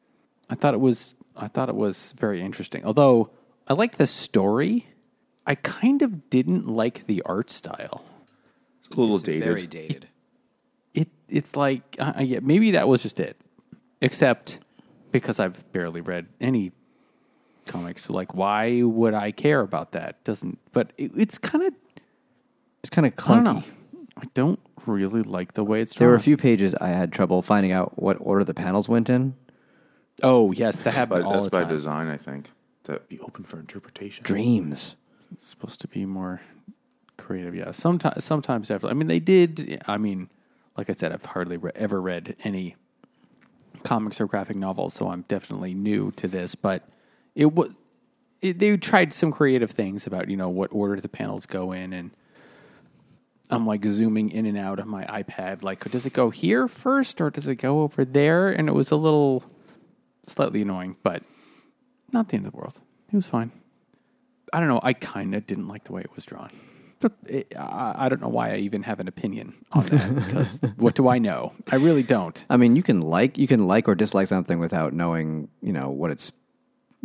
[0.51, 1.15] I thought it was.
[1.35, 2.85] I thought it was very interesting.
[2.85, 3.31] Although
[3.67, 4.85] I liked the story,
[5.47, 8.05] I kind of didn't like the art style.
[8.85, 9.43] it's a little dated.
[9.43, 10.07] Very dated.
[10.93, 13.35] It it's like uh, yeah, maybe that was just it.
[13.99, 14.59] Except
[15.11, 16.71] because I've barely read any
[17.67, 20.23] comics, So like why would I care about that?
[20.23, 21.73] Doesn't but it, it's kind of
[22.83, 23.63] It's kind of I don't clunky.
[24.17, 26.11] I don't really like the way it's There drawn.
[26.11, 29.35] were a few pages I had trouble finding out what order the panels went in.
[30.23, 31.69] oh yes, that happened But all that's the by time.
[31.69, 32.49] design, I think,
[32.85, 34.23] to be open for interpretation.
[34.23, 34.95] Dreams.
[35.33, 36.41] It's supposed to be more
[37.17, 37.53] creative.
[37.53, 38.87] Yeah, sometimes sometimes after.
[38.87, 39.83] I mean, they did.
[39.87, 40.29] I mean,
[40.77, 42.75] like I said, I've hardly re- ever read any
[43.83, 46.55] comics or graphic novels, so I'm definitely new to this.
[46.55, 46.87] But
[47.37, 47.69] it was
[48.41, 51.93] it, they tried some creative things about you know what order the panels go in,
[51.93, 52.11] and
[53.49, 55.63] I'm like zooming in and out of my iPad.
[55.63, 58.49] Like, does it go here first or does it go over there?
[58.49, 59.43] And it was a little
[60.27, 61.23] slightly annoying, but
[62.11, 62.79] not the end of the world.
[63.11, 63.51] It was fine.
[64.51, 64.81] I don't know.
[64.83, 66.49] I kind of didn't like the way it was drawn.
[66.99, 70.59] But it, I, I don't know why I even have an opinion on that because
[70.77, 71.53] what do I know?
[71.71, 72.43] I really don't.
[72.49, 75.89] I mean, you can like you can like or dislike something without knowing, you know,
[75.89, 76.31] what it's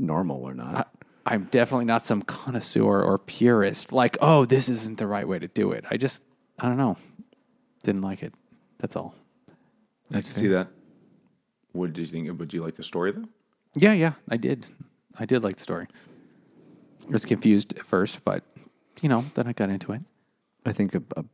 [0.02, 0.90] normal or not.
[1.26, 3.92] I, I'm definitely not some connoisseur or purist.
[3.92, 5.84] Like, oh, this isn't the right way to do it.
[5.90, 6.22] I just,
[6.58, 6.96] I don't know.
[7.82, 8.34] Didn't like it.
[8.78, 9.14] That's all.
[10.10, 10.68] I can see that.
[11.72, 12.38] What did you think?
[12.38, 13.24] Would you like the story though?
[13.74, 14.66] Yeah, yeah, I did.
[15.18, 15.86] I did like the story.
[17.08, 18.44] I was confused at first, but
[19.00, 20.02] you know, then I got into it.
[20.66, 21.24] I think a, a,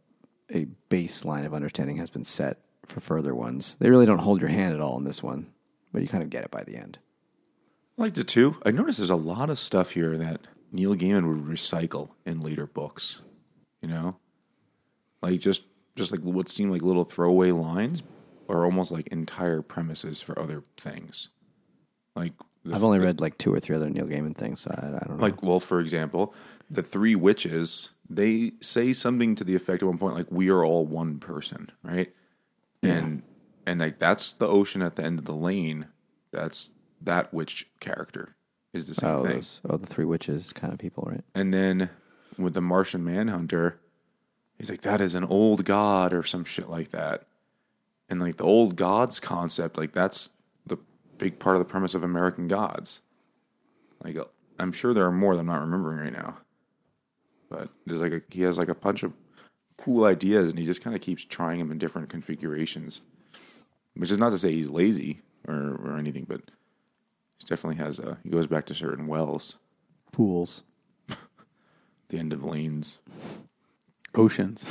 [0.54, 3.76] a baseline of understanding has been set for further ones.
[3.80, 5.50] They really don't hold your hand at all in this one,
[5.92, 6.98] but you kind of get it by the end.
[7.98, 8.56] I liked it too.
[8.64, 12.66] I noticed there's a lot of stuff here that Neil Gaiman would recycle in later
[12.66, 13.20] books.
[13.82, 14.16] You know,
[15.22, 15.62] like just
[15.96, 18.02] just like what seemed like little throwaway lines,
[18.48, 21.28] are almost like entire premises for other things.
[22.14, 22.32] Like
[22.64, 24.90] the- I've only read like two or three other Neil Gaiman things, so I, I
[25.06, 25.22] don't know.
[25.22, 26.34] like well, for example,
[26.70, 27.90] the three witches.
[28.10, 31.70] They say something to the effect at one point, like "We are all one person,"
[31.82, 32.12] right?
[32.82, 33.22] And
[33.66, 35.86] and like that's the ocean at the end of the lane.
[36.32, 36.70] That's
[37.02, 38.36] that witch character
[38.72, 39.34] is the same oh, thing.
[39.34, 41.24] those, oh, the three witches kind of people, right?
[41.34, 41.90] And then
[42.36, 43.80] with the Martian Manhunter,
[44.58, 47.26] he's like, that is an old god or some shit like that.
[48.08, 50.30] And like the old gods concept, like that's
[50.66, 50.78] the
[51.18, 53.02] big part of the premise of American Gods.
[54.02, 54.16] Like
[54.58, 56.38] I'm sure there are more that I'm not remembering right now.
[57.50, 59.16] But there's like a, he has like a bunch of
[59.78, 63.00] cool ideas and he just kind of keeps trying them in different configurations.
[63.94, 66.42] Which is not to say he's lazy or, or anything, but
[67.38, 69.56] he definitely has a, he goes back to certain wells
[70.12, 70.62] Pools.
[72.08, 72.98] the end of lanes.
[74.14, 74.66] Oceans.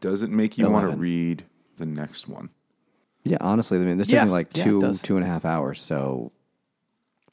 [0.00, 1.00] Does it make you want to Eleven.
[1.00, 1.44] read
[1.76, 2.48] the next one?
[3.22, 5.02] Yeah, honestly, I mean, this Yeah, took me like yeah, it two does.
[5.02, 6.32] two and a half hours, so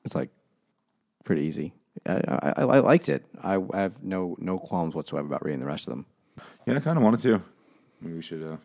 [0.05, 0.29] it's like
[1.23, 1.73] pretty easy.
[2.05, 3.25] I, I, I liked it.
[3.41, 6.05] I, I have no no qualms whatsoever about reading the rest of them.
[6.65, 7.41] Yeah, I kind of wanted to.
[8.01, 8.43] Maybe we should.
[8.43, 8.57] Uh,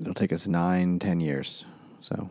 [0.00, 1.64] It'll take us nine, ten years.
[2.00, 2.30] So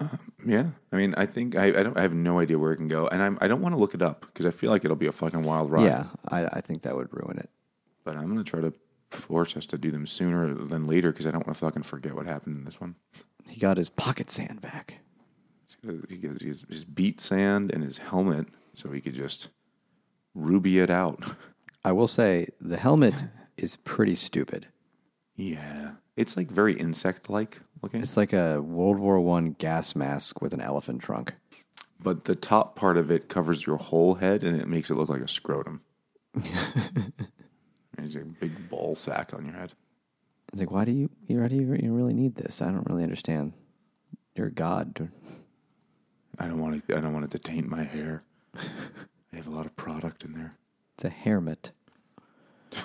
[0.00, 1.96] Um, yeah, I mean, I think I, I don't.
[1.98, 3.94] I have no idea where it can go, and I'm, I don't want to look
[3.94, 5.84] it up because I feel like it'll be a fucking wild ride.
[5.84, 7.50] yeah, I, I think that would ruin it.
[8.04, 8.72] But I'm gonna try to
[9.10, 12.14] force us to do them sooner than later because I don't want to fucking forget
[12.14, 12.94] what happened in this one.
[13.46, 14.94] He got his pocket sand back.
[16.08, 19.48] He gets his, his beat sand and his helmet, so he could just
[20.34, 21.22] ruby it out.
[21.84, 23.14] I will say the helmet
[23.58, 24.68] is pretty stupid.
[25.36, 28.00] yeah, it's like very insect-like looking.
[28.00, 31.34] It's like a World War One gas mask with an elephant trunk.
[32.02, 35.08] but the top part of it covers your whole head and it makes it look
[35.08, 35.82] like a scrotum.
[37.96, 39.72] There's a big ball sack on your head.
[40.52, 42.60] It's like, why do you, you, why do you, you really need this?
[42.60, 43.52] I don't really understand.
[44.34, 45.08] You're a god.
[46.38, 46.96] I don't want to.
[46.96, 48.22] I don't want it to taint my hair.
[48.54, 50.52] I have a lot of product in there.
[50.94, 51.72] It's a hair mitt.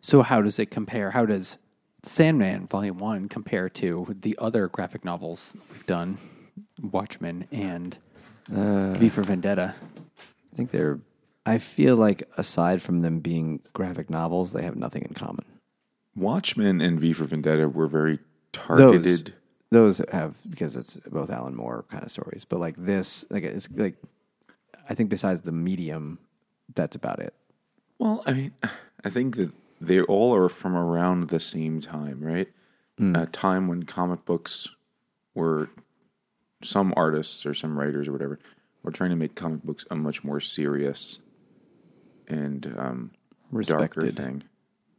[0.00, 1.10] So how does it compare?
[1.10, 1.58] How does
[2.08, 6.18] Sandman Volume One compare to the other graphic novels we've done,
[6.80, 7.98] Watchmen and
[8.52, 9.74] Uh, V for Vendetta?
[10.52, 11.00] I think they're.
[11.44, 15.44] I feel like aside from them being graphic novels, they have nothing in common.
[16.16, 18.18] Watchmen and V for Vendetta were very
[18.52, 19.34] targeted.
[19.70, 23.44] Those, those have because it's both Alan Moore kind of stories, but like this, like
[23.44, 23.96] it's like,
[24.88, 26.18] I think besides the medium,
[26.74, 27.34] that's about it.
[27.98, 28.52] Well, I mean,
[29.04, 32.48] I think that they all are from around the same time, right?
[33.14, 34.68] A time when comic books
[35.34, 35.70] were
[36.62, 38.40] some artists or some writers or whatever
[38.82, 41.20] were trying to make comic books a much more serious
[42.26, 43.10] and um,
[43.62, 44.42] darker thing.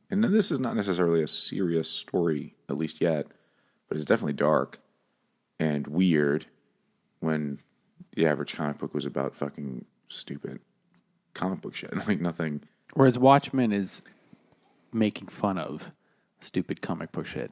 [0.09, 3.27] And then this is not necessarily a serious story, at least yet,
[3.88, 4.80] but it's definitely dark
[5.59, 6.45] and weird
[7.19, 7.59] when
[8.15, 10.59] the average comic book was about fucking stupid
[11.34, 11.93] comic book shit.
[12.07, 12.61] Like nothing.
[12.93, 14.01] Whereas Watchmen is
[14.93, 15.91] making fun of
[16.39, 17.51] stupid comic book shit.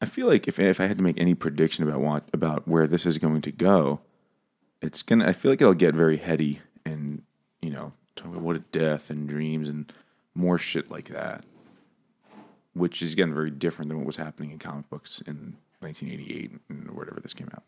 [0.00, 2.86] I feel like if if I had to make any prediction about what about where
[2.86, 4.00] this is going to go,
[4.80, 5.28] it's gonna.
[5.28, 7.22] I feel like it'll get very heady and
[7.60, 9.92] you know talk about what a death and dreams and
[10.34, 11.44] more shit like that,
[12.72, 16.90] which is again very different than what was happening in comic books in 1988 and
[16.90, 17.64] whatever this came out.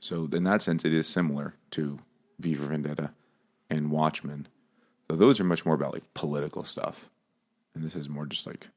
[0.00, 1.98] So in that sense, it is similar to
[2.38, 3.12] V for Vendetta
[3.68, 4.46] and Watchmen.
[5.10, 7.10] So those are much more about like political stuff,
[7.78, 8.68] and this is more just like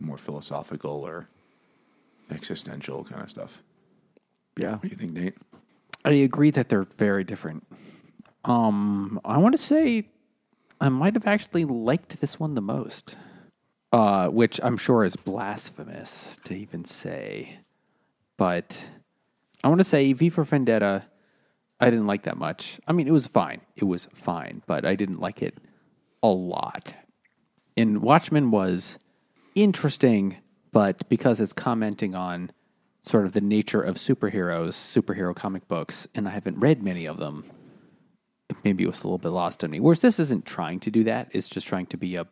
[0.00, 1.26] more philosophical or
[2.32, 3.62] existential kind of stuff.
[4.58, 4.72] Yeah.
[4.72, 5.36] What do you think, Nate?
[6.04, 7.64] I agree that they're very different.
[8.44, 10.08] Um, I want to say
[10.80, 13.16] I might have actually liked this one the most,
[13.92, 17.60] uh, which I'm sure is blasphemous to even say.
[18.36, 18.88] But
[19.62, 21.04] I want to say V for Vendetta,
[21.78, 22.80] I didn't like that much.
[22.88, 23.60] I mean, it was fine.
[23.76, 25.56] It was fine, but I didn't like it
[26.20, 26.94] a lot.
[27.76, 28.98] And Watchmen was
[29.54, 30.38] interesting,
[30.72, 32.50] but because it's commenting on
[33.02, 37.18] sort of the nature of superheroes, superhero comic books, and I haven't read many of
[37.18, 37.50] them,
[38.62, 39.80] maybe it was a little bit lost on me.
[39.80, 42.26] Whereas this isn't trying to do that; it's just trying to be a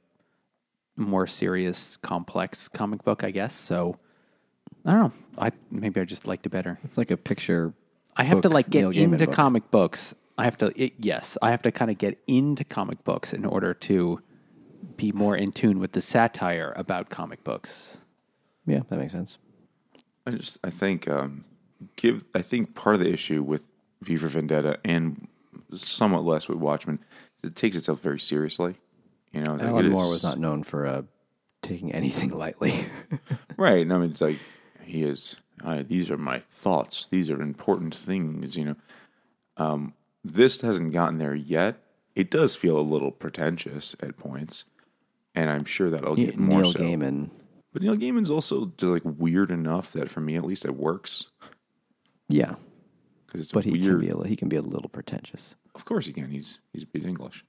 [0.97, 3.55] more serious, complex comic book, I guess.
[3.55, 3.99] So
[4.85, 5.13] I don't know.
[5.39, 6.79] I maybe I just liked it better.
[6.85, 7.75] It's like a picture.
[8.17, 9.35] I have to like get Neil into book.
[9.35, 10.15] comic books.
[10.39, 13.45] I have to it, yes, I have to kind of get into comic books in
[13.45, 14.21] order to
[14.97, 17.99] be more in tune with the satire about comic books.
[18.67, 19.39] Yeah, that makes sense.
[20.27, 21.45] I just I think um,
[21.97, 23.67] give I think part of the issue with
[24.03, 25.27] V for Vendetta and
[25.75, 27.01] somewhat less with Watchmen,
[27.43, 28.77] it takes itself very seriously.
[29.33, 31.03] You know, Alan it Moore is- was not known for uh,
[31.63, 32.75] taking anything lightly.
[33.57, 33.87] right.
[33.87, 34.39] No, I mean it's like
[34.83, 35.37] he is.
[35.65, 37.07] I, these are my thoughts.
[37.07, 38.57] These are important things.
[38.57, 38.77] You know,
[39.57, 41.77] um, this hasn't gotten there yet.
[42.15, 44.65] It does feel a little pretentious at points,
[45.35, 46.79] and I'm sure that'll get more Neil so.
[46.81, 47.31] Gaiman.
[47.73, 51.27] But Neil Gaiman's also just like weird enough that for me at least it works
[52.29, 52.57] Yeah,
[53.27, 53.85] because it's but he weird.
[53.85, 55.55] can be a, he can be a little pretentious.
[55.75, 56.31] Of course he can.
[56.31, 57.45] He's he's he's English,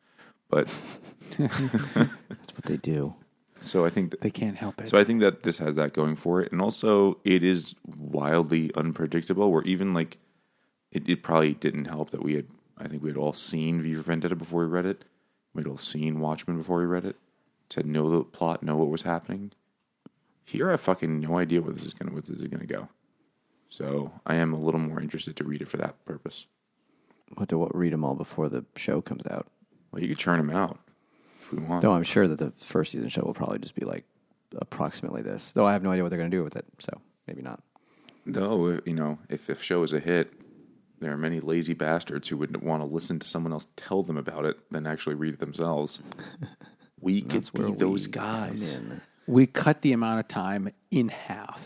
[0.50, 0.68] but
[1.38, 3.14] That's what they do.
[3.62, 4.88] so I think that, They can't help it.
[4.90, 8.72] so I think that this has that going for it, and also it is wildly
[8.76, 9.52] unpredictable.
[9.52, 10.20] Where even like
[10.92, 12.46] it, it probably didn't help that we had
[12.78, 15.04] I think we had all seen V for Vendetta before we read it.
[15.54, 17.18] We had all seen Watchmen before we read it.
[17.74, 19.52] To know the plot, know what was happening.
[20.46, 22.88] Here, I have fucking no idea where this is gonna where this is gonna go.
[23.70, 26.46] So I am a little more interested to read it for that purpose.
[27.34, 29.48] What to what, read them all before the show comes out.
[29.92, 30.78] Well, you could churn them out
[31.42, 31.82] if we want.
[31.82, 34.06] No, I'm sure that the first season show will probably just be like
[34.56, 35.52] approximately this.
[35.54, 37.64] Though I have no idea what they're going to do with it, so maybe not.
[38.26, 40.32] Though, uh, you know, if the show is a hit,
[41.00, 44.18] there are many lazy bastards who would want to listen to someone else tell them
[44.18, 46.02] about it than actually read it themselves.
[47.04, 48.80] We could be those we guys.
[49.28, 51.62] we cut the amount of time in half.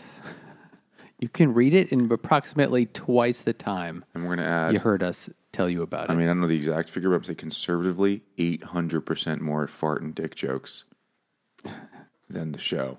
[1.20, 4.78] You can read it in approximately twice the time And we're going to add, you
[4.78, 6.10] heard us tell you about it.
[6.10, 10.02] I mean, I don't know the exact figure, but I'm saying conservatively, 800% more fart
[10.02, 10.84] and dick jokes
[12.30, 12.98] than the show.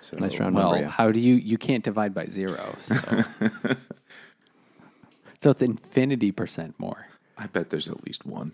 [0.00, 0.84] So, Nice round well, number.
[0.84, 0.90] Yeah.
[0.90, 2.74] how do you you can't divide by zero?
[2.78, 2.94] So.
[5.40, 7.06] so it's infinity percent more.
[7.38, 8.52] I bet there's at least one.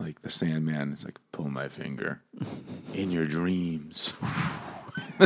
[0.00, 2.22] Like the Sandman is like, pull my finger
[2.94, 4.14] in your dreams.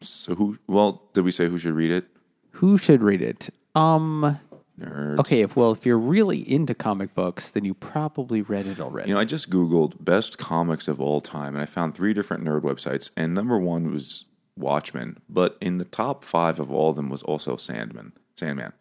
[0.00, 0.58] so who?
[0.66, 2.06] Well, did we say who should read it?
[2.52, 3.50] Who should read it?
[3.74, 4.40] Um,
[4.80, 5.18] Nerds.
[5.20, 9.10] Okay, if well, if you're really into comic books, then you probably read it already.
[9.10, 12.44] You know, I just Googled best comics of all time and I found three different
[12.44, 13.10] nerd websites.
[13.16, 14.24] And number one was
[14.56, 18.12] Watchmen, but in the top five of all of them was also Sandman.
[18.36, 18.72] Sandman.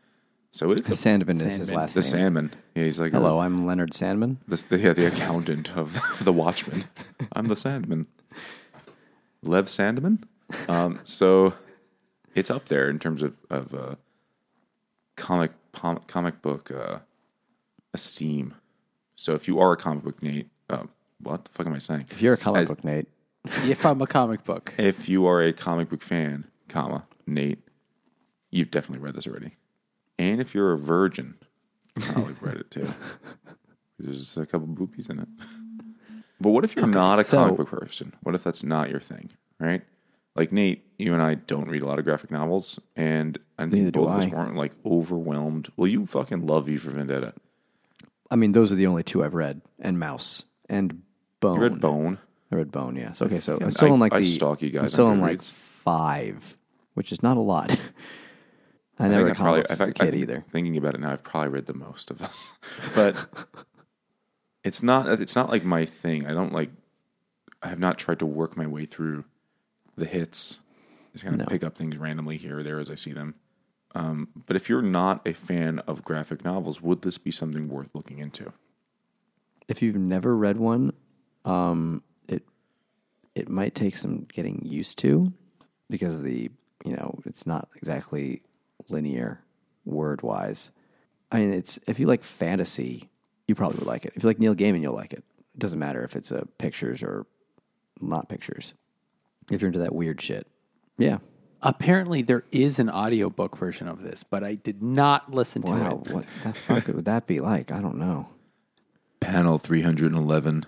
[0.51, 1.75] So it's a, Sandman is his Sandman.
[1.77, 2.09] last the name.
[2.09, 2.51] Sandman.
[2.75, 4.39] Yeah, he's like Hello, I'm Leonard Sandman.
[4.47, 6.85] the, the, yeah, the accountant of the Watchmen.
[7.33, 8.07] I'm the Sandman.
[9.43, 10.23] Lev Sandman.
[10.67, 11.53] Um, so
[12.33, 13.95] it's up there in terms of of uh,
[15.15, 16.99] comic pom- comic book uh,
[17.93, 18.55] esteem.
[19.15, 20.83] So if you are a comic book Nate, uh,
[21.21, 22.05] what the fuck am I saying?
[22.09, 23.07] If you're a comic As- book Nate,
[23.45, 27.59] if I'm a comic book, If you are a comic book fan, comma Nate,
[28.49, 29.51] you've definitely read this already.
[30.19, 31.35] And if you're a virgin,
[31.99, 32.87] probably read it too.
[33.97, 35.27] There's a couple boobies in it.
[36.41, 38.13] But what if you're not a so- comic book person?
[38.21, 39.81] What if that's not your thing, right?
[40.35, 43.91] Like Nate, you and I don't read a lot of graphic novels, and I think
[43.91, 45.69] both of us weren't like overwhelmed.
[45.75, 47.33] Well, you fucking love V for Vendetta.
[48.31, 51.01] I mean, those are the only two I've read, and Maus and
[51.39, 51.55] Bone.
[51.55, 52.19] You read Bone.
[52.51, 52.95] I read Bone.
[52.95, 53.21] Yes.
[53.21, 54.25] Okay, so I'm still I- in like I the.
[54.25, 56.57] stalk you guys I'm still in like five,
[56.93, 57.77] which is not a lot.
[58.99, 60.43] I never I as I a think- kid I either.
[60.49, 62.51] Thinking about it now, I've probably read the most of us,
[62.95, 63.15] but
[64.63, 65.07] it's not.
[65.21, 66.25] It's not like my thing.
[66.27, 66.69] I don't like.
[67.61, 69.25] I have not tried to work my way through
[69.95, 70.59] the hits.
[71.13, 71.45] Just kind of No.
[71.51, 73.35] pick up things randomly here or there as I see them.
[73.95, 77.89] Um, but if you're not a fan of graphic novels, would this be something worth
[77.95, 78.53] looking into?
[79.67, 80.93] If you've never read one,
[81.45, 82.43] um, it
[83.35, 85.33] it might take some getting used to
[85.89, 86.51] because of the
[86.85, 88.43] you know it's not exactly
[88.91, 89.41] linear
[89.85, 90.71] word wise.
[91.31, 93.09] I mean, it's if you like fantasy,
[93.47, 94.13] you probably would like it.
[94.15, 95.23] If you like Neil Gaiman, you'll like it.
[95.53, 97.25] It doesn't matter if it's uh, pictures or
[98.01, 98.73] not pictures.
[99.51, 100.47] If you're into that weird shit,
[100.97, 101.17] yeah.
[101.63, 106.03] apparently there is an audiobook version of this, but I did not listen to Wow,
[106.05, 106.13] it.
[106.13, 107.71] what the fuck would that be like?
[107.71, 108.29] I don't know.
[109.19, 110.65] Panel 311.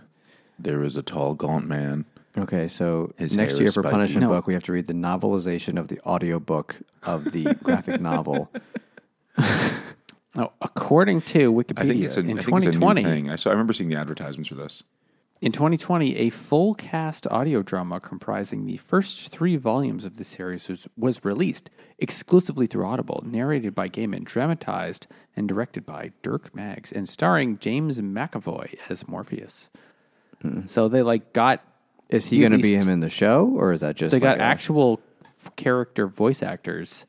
[0.58, 2.06] There is a tall, gaunt man.
[2.38, 3.92] Okay, so His next hair year is for spiky.
[3.92, 4.30] punishment No.
[4.30, 8.50] book, we have to read the novelization of the audiobook of the graphic novel.
[10.36, 13.04] Oh, according to Wikipedia, I think it's a, in I think it's a new 2020,
[13.04, 13.30] thing.
[13.30, 13.50] I saw.
[13.50, 14.82] I remember seeing the advertisements for this.
[15.42, 20.70] in 2020, a full cast audio drama comprising the first three volumes of the series
[20.70, 21.70] was, was released
[22.00, 25.06] exclusively through Audible, narrated by Gaiman, dramatized
[25.36, 29.70] and directed by Dirk Maggs, and starring James McAvoy as Morpheus.
[30.42, 30.62] Hmm.
[30.66, 31.62] So they like got
[32.12, 34.38] Is he going to be him in the show, or is that just they like
[34.38, 35.00] got a- actual
[35.56, 37.06] character voice actors.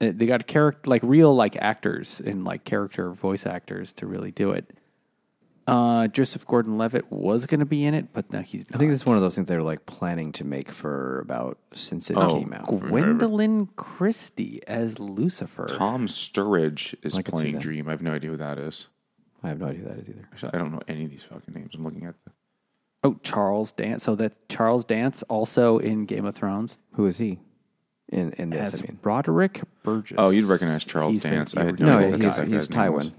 [0.00, 4.30] Uh, They got character like real like actors and like character voice actors to really
[4.30, 4.70] do it.
[5.66, 8.76] Uh, Joseph Gordon-Levitt was going to be in it, but no, he's not.
[8.76, 11.18] I think this is one of those things they were like planning to make for
[11.20, 12.66] about since it Oh, came out.
[12.66, 15.66] Gwendoline Christie as Lucifer.
[15.68, 17.62] Tom Sturridge is I see playing that.
[17.62, 17.88] Dream.
[17.88, 18.88] I have no idea who that is.
[19.42, 20.28] I have no idea who that is either.
[20.32, 21.72] Actually, I don't know any of these fucking names.
[21.74, 22.30] I'm looking at the.
[23.06, 24.02] Oh, Charles Dance.
[24.04, 27.38] So that Charles Dance also in Game of Thrones Who is he
[28.08, 28.74] in in this?
[28.74, 30.16] as I mean, Roderick Burgess.
[30.18, 31.56] Oh, you'd recognize Charles He's the- Dance.
[31.56, 32.44] I had no no, idea what the he's guy.
[32.44, 33.06] guy's he's name was.
[33.08, 33.12] Tywin,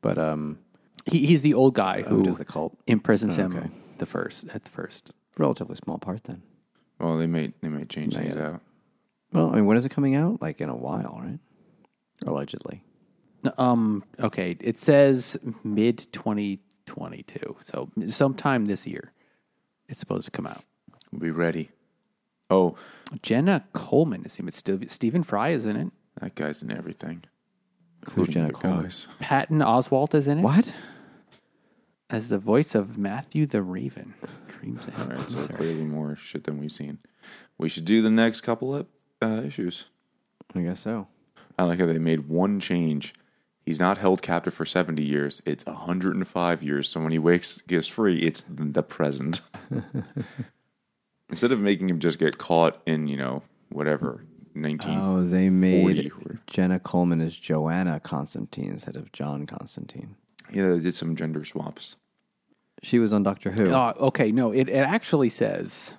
[0.00, 0.58] but um,
[1.06, 2.76] He, he's the old guy who who does the cult?
[2.86, 3.70] imprisons Oh, him okay.
[3.98, 5.12] the first at the first.
[5.38, 6.42] Relatively small part then.
[7.00, 8.60] Well, they may they may change things out.
[9.32, 10.42] Well, I mean, when is it coming out?
[10.42, 11.38] Like in a while, right?
[12.26, 12.82] Allegedly.
[13.58, 14.04] Um.
[14.20, 14.56] Okay.
[14.60, 19.12] It says mid 2022, so sometime this year,
[19.92, 20.64] it's supposed to come out.
[21.12, 21.70] We'll be ready.
[22.50, 22.74] Oh,
[23.22, 24.54] Jenna Coleman is in it.
[24.54, 25.88] Still, Stephen Fry is in it.
[26.20, 27.22] that guy's in everything.
[28.06, 28.82] Who's Including Jenna the Coleman?
[28.82, 29.08] guys.
[29.20, 30.74] Patton Oswalt is in it What?
[32.10, 34.14] as the voice of Matthew the Raven.
[34.48, 34.80] Dreams.
[34.98, 36.98] All right, so clearly more shit than we've seen.
[37.58, 38.86] We should do the next couple of
[39.22, 39.88] uh, issues.
[40.54, 41.06] I guess so.
[41.58, 43.14] I like how they made one change.
[43.64, 45.40] He's not held captive for 70 years.
[45.46, 46.88] It's 105 years.
[46.88, 49.40] So when he wakes, gets free, it's the present.
[51.28, 54.98] Instead of making him just get caught in, you know, whatever, 19.
[54.98, 56.10] Oh, they made
[56.46, 60.16] Jenna Coleman as Johanna Constantine instead of John Constantine.
[60.52, 61.96] Yeah, they did some gender swaps.
[62.82, 63.72] She was on Doctor Who.
[63.72, 65.94] Uh, okay, no, it, it actually says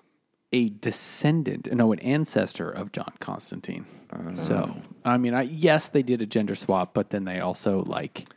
[0.53, 3.85] a descendant, no, an ancestor of John Constantine.
[4.33, 8.29] So, I mean, I, yes, they did a gender swap, but then they also like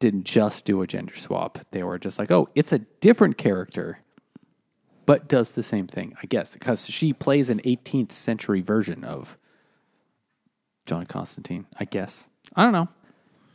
[0.00, 1.58] didn't just do a gender swap.
[1.70, 3.98] They were just like, oh, it's a different character,
[5.04, 9.36] but does the same thing, I guess, because she plays an 18th century version of
[10.86, 11.66] John Constantine.
[11.78, 12.88] I guess I don't know.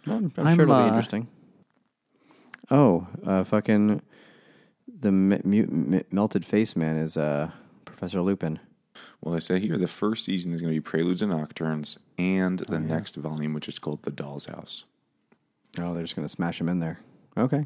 [0.06, 1.28] I'm I'm, sure it'll uh, be interesting.
[2.70, 4.02] Oh, uh, fucking
[5.00, 7.52] the me- mu- me- melted face man is uh,
[7.86, 8.60] Professor Lupin.
[9.22, 12.60] Well, I say here the first season is going to be Preludes and Nocturnes, and
[12.60, 14.86] the next volume, which is called The Doll's House.
[15.80, 17.00] Oh, they're just going to smash them in there.
[17.38, 17.66] Okay.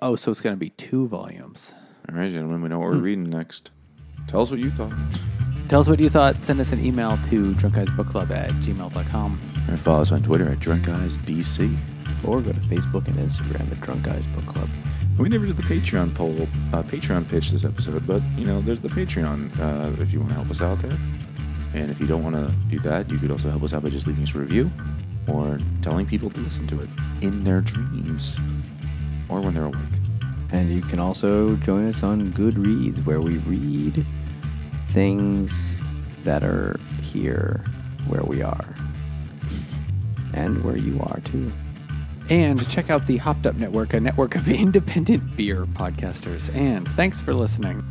[0.00, 1.74] Oh, so it's going to be two volumes.
[2.08, 3.70] All right, gentlemen, we know what we're reading next.
[4.26, 4.92] Tell us what you thought.
[5.68, 6.40] Tell us what you thought.
[6.40, 9.64] Send us an email to drunkguysbookclub at gmail.com.
[9.68, 11.78] And follow us on Twitter at Drunk Guys BC.
[12.24, 14.68] Or go to Facebook and Instagram at Drunk Guys Book Club.
[15.18, 18.80] We never did the Patreon poll, uh, Patreon pitch this episode, but you know, there's
[18.80, 20.98] the Patreon uh, if you want to help us out there.
[21.74, 23.90] And if you don't want to do that, you could also help us out by
[23.90, 24.70] just leaving us a review
[25.28, 26.88] or telling people to listen to it
[27.20, 28.36] in their dreams
[29.28, 29.76] or when they're awake.
[30.50, 34.06] And you can also join us on Goodreads, where we read
[34.88, 35.74] things
[36.24, 37.64] that are here
[38.06, 38.76] where we are.
[40.34, 41.52] And where you are too.
[42.32, 46.48] And check out the Hopped Up Network, a network of independent beer podcasters.
[46.56, 47.84] And thanks for listening.